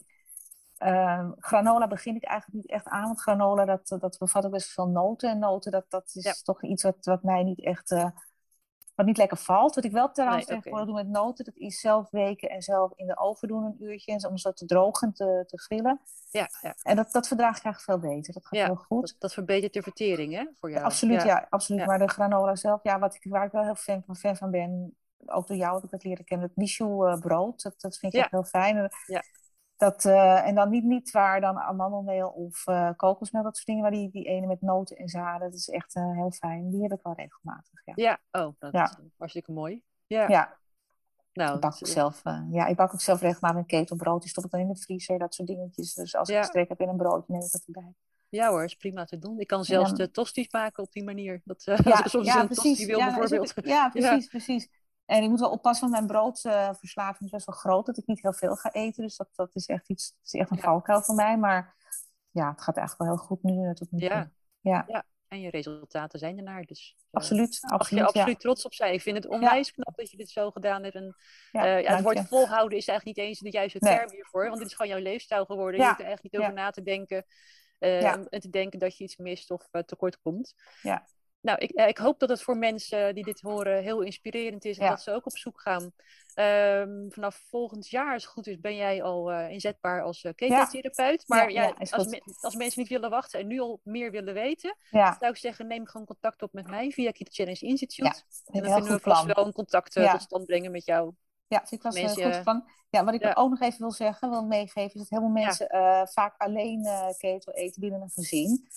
[0.78, 3.04] ehm, granola begin ik eigenlijk niet echt aan.
[3.04, 5.30] Want granola, dat, dat bevat ook best veel noten.
[5.30, 6.34] En noten, dat, dat is Ja.
[6.44, 7.92] toch iets wat, wat mij niet echt...
[7.92, 8.10] eh,
[9.00, 9.76] wat niet lekker valt.
[9.76, 10.64] Wat ik wel trouwens Nee, oké.
[10.64, 13.84] tegenwoordig doe met noten, dat is zelf weken en zelf in de oven doen een
[13.84, 14.12] uurtje.
[14.12, 16.02] En om zo te drogen en te, te grillen.
[16.32, 16.76] Ja, ja.
[16.84, 18.34] En dat, dat verdraag ik eigenlijk veel beter.
[18.34, 19.02] Dat gaat Ja, heel goed.
[19.02, 20.84] Dat, dat verbetert de vertering, hè, voor jou.
[20.84, 21.48] absoluut, ja.
[21.50, 21.86] absoluut.
[21.86, 24.52] Maar de granola zelf, ja, wat ik, waar ik wel heel fan van, fan van
[24.52, 27.98] ben, ook door jou heb ik dat leren kennen, het Michou eh, brood, dat, dat
[27.98, 28.78] vind ik echt heel fijn.
[28.78, 29.24] En Ja.
[29.80, 32.64] Dat, eh, en dan niet, niet waar dan amandelmeel of
[32.96, 35.96] kokosmeel, dat soort dingen, maar die, die ene met noten en zaden, dat is echt
[35.96, 36.70] eh, heel fijn.
[36.70, 37.94] Die heb ik wel regelmatig, ja.
[37.96, 38.84] Ja, oh, dat Ja.
[38.84, 39.84] is hartstikke mooi.
[40.08, 40.58] Ja, Ja,
[41.34, 42.22] nou, ik bak ook zelf,
[42.52, 44.22] ja, ik bak ook zelf regelmatig een ketelbrood.
[44.22, 45.94] Die stop ik dan in de vriezer, dat soort dingetjes.
[45.94, 46.38] Dus als Ja.
[46.40, 47.94] ik strek heb in een broodje, neem ik dat erbij.
[48.30, 49.40] Ja hoor, is prima te doen.
[49.40, 51.42] Ik kan zelfs de tosti's maken op die manier.
[51.44, 53.54] Dat, Ja, soms ja, een tosti wil bijvoorbeeld.
[53.56, 54.70] ja, precies, precies.
[55.10, 57.86] En ik moet wel oppassen, want mijn broodverslaving is best wel groot.
[57.86, 59.04] Dat ik niet heel veel ga eten.
[59.04, 60.64] Dus dat, dat is echt iets, dat is echt een Ja.
[60.64, 61.38] valkuil voor mij.
[61.38, 61.76] Maar
[62.32, 64.10] ja, het gaat eigenlijk wel heel goed nu eh, tot nu toe.
[64.62, 64.86] Ja.
[64.88, 65.06] Ja.
[65.28, 66.62] En je resultaten zijn ernaar.
[66.64, 68.04] Dus eh, Absoluut, mag je absoluut.
[68.06, 68.94] absoluut trots op zijn.
[68.94, 70.96] Ik vind het onwijs knap dat je dit zo gedaan hebt.
[70.96, 71.16] En,
[71.52, 72.26] Ja, ja, dank het woord je.
[72.26, 73.96] volhouden is eigenlijk niet eens de juiste Nee.
[73.98, 74.46] term hiervoor.
[74.48, 75.80] Want dit is gewoon jouw leefstijl geworden.
[75.80, 76.48] Ja, Je hoeft er eigenlijk niet ja.
[76.50, 77.26] over na te denken.
[77.80, 78.26] Ja.
[78.30, 80.54] en te denken dat je iets mist of tekort komt.
[80.82, 81.06] Ja.
[81.42, 84.78] Nou, ik, eh, ik hoop dat het voor mensen die dit horen heel inspirerend is.
[84.78, 84.90] En Ja.
[84.90, 85.92] dat ze ook op zoek gaan.
[86.34, 90.32] Ehm, vanaf volgend jaar, als het goed is, ben jij al eh, inzetbaar als uh.
[91.28, 94.76] Maar Ja, als, me- als mensen niet willen wachten en nu al meer willen weten,
[95.20, 98.08] zou ik zeggen, neem gewoon contact op met mij via Keto Challenge Institute.
[98.08, 101.14] Ja, en dan kunnen we vast wel een contact tot stand brengen met jou.
[101.48, 102.70] Ja, vind ik Mensen, goed van.
[102.90, 103.34] Ja, wat ik ja.
[103.34, 105.44] ook nog even wil zeggen, wil meegeven, is dat heel veel Ja.
[105.46, 105.68] mensen
[106.08, 108.68] vaak alleen eh keto eten binnen een gezin.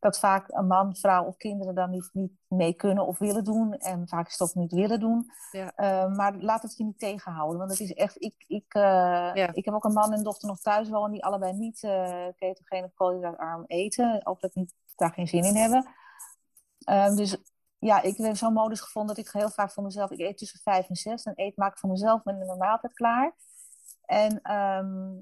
[0.00, 3.72] Dat vaak een man, vrouw of kinderen dan niet, niet mee kunnen of willen doen.
[3.72, 5.30] En vaak is het ook niet willen doen.
[5.50, 5.72] Ja.
[5.74, 7.58] Eh, maar laat het je niet tegenhouden.
[7.58, 8.82] Want het is echt, ik, ik, eh,
[9.34, 9.50] Ja.
[9.52, 12.84] ik heb ook een man en dochter nog thuis wonen die allebei niet eh ketogeen
[12.84, 14.26] of koolhydraatarm eten.
[14.26, 15.86] Ook dat niet, daar geen zin in hebben.
[16.78, 17.36] Ehm, dus
[17.78, 20.60] ja, ik heb zo'n modus gevonden dat ik heel vaak voor mezelf, ik eet tussen
[20.62, 23.36] vijf en zes, dan eet, maak ik voor mezelf mijn, mijn maaltijd klaar.
[24.04, 25.12] En ehm,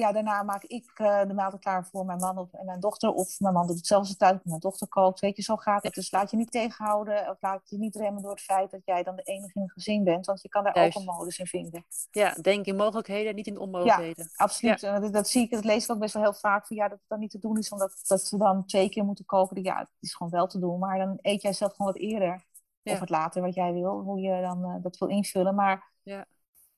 [0.00, 3.12] ja, daarna maak ik eh, de maaltijd klaar voor mijn man of, en mijn dochter.
[3.12, 5.20] Of mijn man doet hetzelfde thuis, mijn dochter kookt.
[5.20, 5.94] Weet je, zo gaat het.
[5.94, 9.02] Dus laat je niet tegenhouden of laat je niet remmen door het feit dat jij
[9.02, 10.26] dan de enige in een gezin bent.
[10.26, 10.96] Want je kan daar Juist.
[10.96, 11.84] ook een modus in vinden.
[12.10, 14.30] Ja, denk in mogelijkheden, niet in onmogelijkheden.
[14.36, 14.82] Absoluut.
[14.82, 16.66] En dat, dat zie ik, dat lees ik ook best wel heel vaak.
[16.66, 19.04] Van, ja, dat het dan niet te doen is, omdat dat ze dan twee keer
[19.04, 19.62] moeten koken.
[19.62, 20.78] Ja, het is gewoon wel te doen.
[20.78, 22.48] Maar dan eet jij zelf gewoon wat eerder.
[22.82, 22.92] Ja.
[22.92, 24.00] Of wat later, wat jij wil.
[24.00, 25.54] Hoe je dan eh, dat wil invullen.
[25.54, 25.92] Maar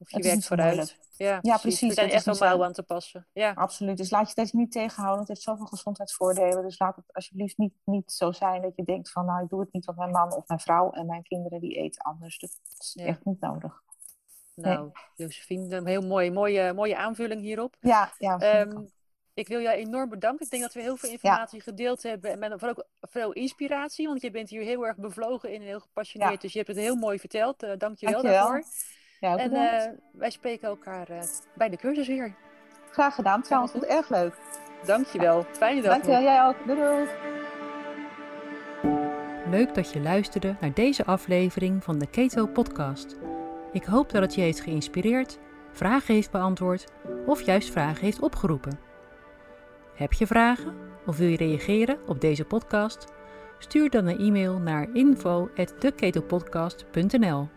[0.02, 0.96] Of je werkt vooruit.
[1.16, 3.26] Ja, Ja, precies, zijn dat is echt mouwen aan te passen.
[3.32, 3.96] Ja, absoluut.
[3.96, 5.18] Dus laat je dat niet tegenhouden.
[5.20, 6.62] Het heeft zoveel gezondheidsvoordelen.
[6.62, 9.24] Dus laat het alsjeblieft niet, niet zo zijn dat je denkt van...
[9.24, 11.74] Nou, ik doe het niet, want mijn man of mijn vrouw en mijn kinderen die
[11.76, 12.38] eten anders.
[12.38, 13.06] Dat is Ja.
[13.06, 13.82] echt niet nodig.
[14.54, 17.76] nou, Josephine, een heel mooi, mooie, mooie aanvulling hierop.
[17.80, 18.34] Ja, ja.
[18.34, 18.84] ik Ehm,
[19.34, 20.44] ik wil jou enorm bedanken.
[20.44, 22.30] Ik denk dat we heel veel informatie gedeeld hebben.
[22.30, 24.06] En met vooral ook veel inspiratie.
[24.06, 26.32] Want je bent hier heel erg bevlogen in en heel gepassioneerd.
[26.32, 26.38] Ja.
[26.38, 27.62] Dus je hebt het heel mooi verteld.
[27.62, 28.64] Eh Dank je wel daarvoor.
[29.22, 31.18] Ja, ook En eh, wij spreken elkaar eh,
[31.54, 32.34] bij de cursus weer.
[32.90, 33.42] Graag gedaan.
[33.42, 33.80] Trouwens, goed.
[33.80, 34.34] vond het erg leuk.
[34.86, 35.46] Dank je wel.
[35.50, 36.20] Fijne dag Dankjewel.
[36.20, 36.30] nog.
[36.30, 36.56] Jij ook.
[36.66, 37.06] Doei doei.
[39.50, 43.16] Leuk dat je luisterde naar deze aflevering van de Keto Podcast.
[43.72, 45.38] Ik hoop dat het je heeft geïnspireerd,
[45.72, 46.84] vragen heeft beantwoord
[47.26, 48.78] of juist vragen heeft opgeroepen.
[49.94, 50.74] Heb je vragen
[51.06, 53.12] of wil je reageren op deze podcast?
[53.58, 57.48] Stuur dan een e-mail naar info@theketopodcast.nl.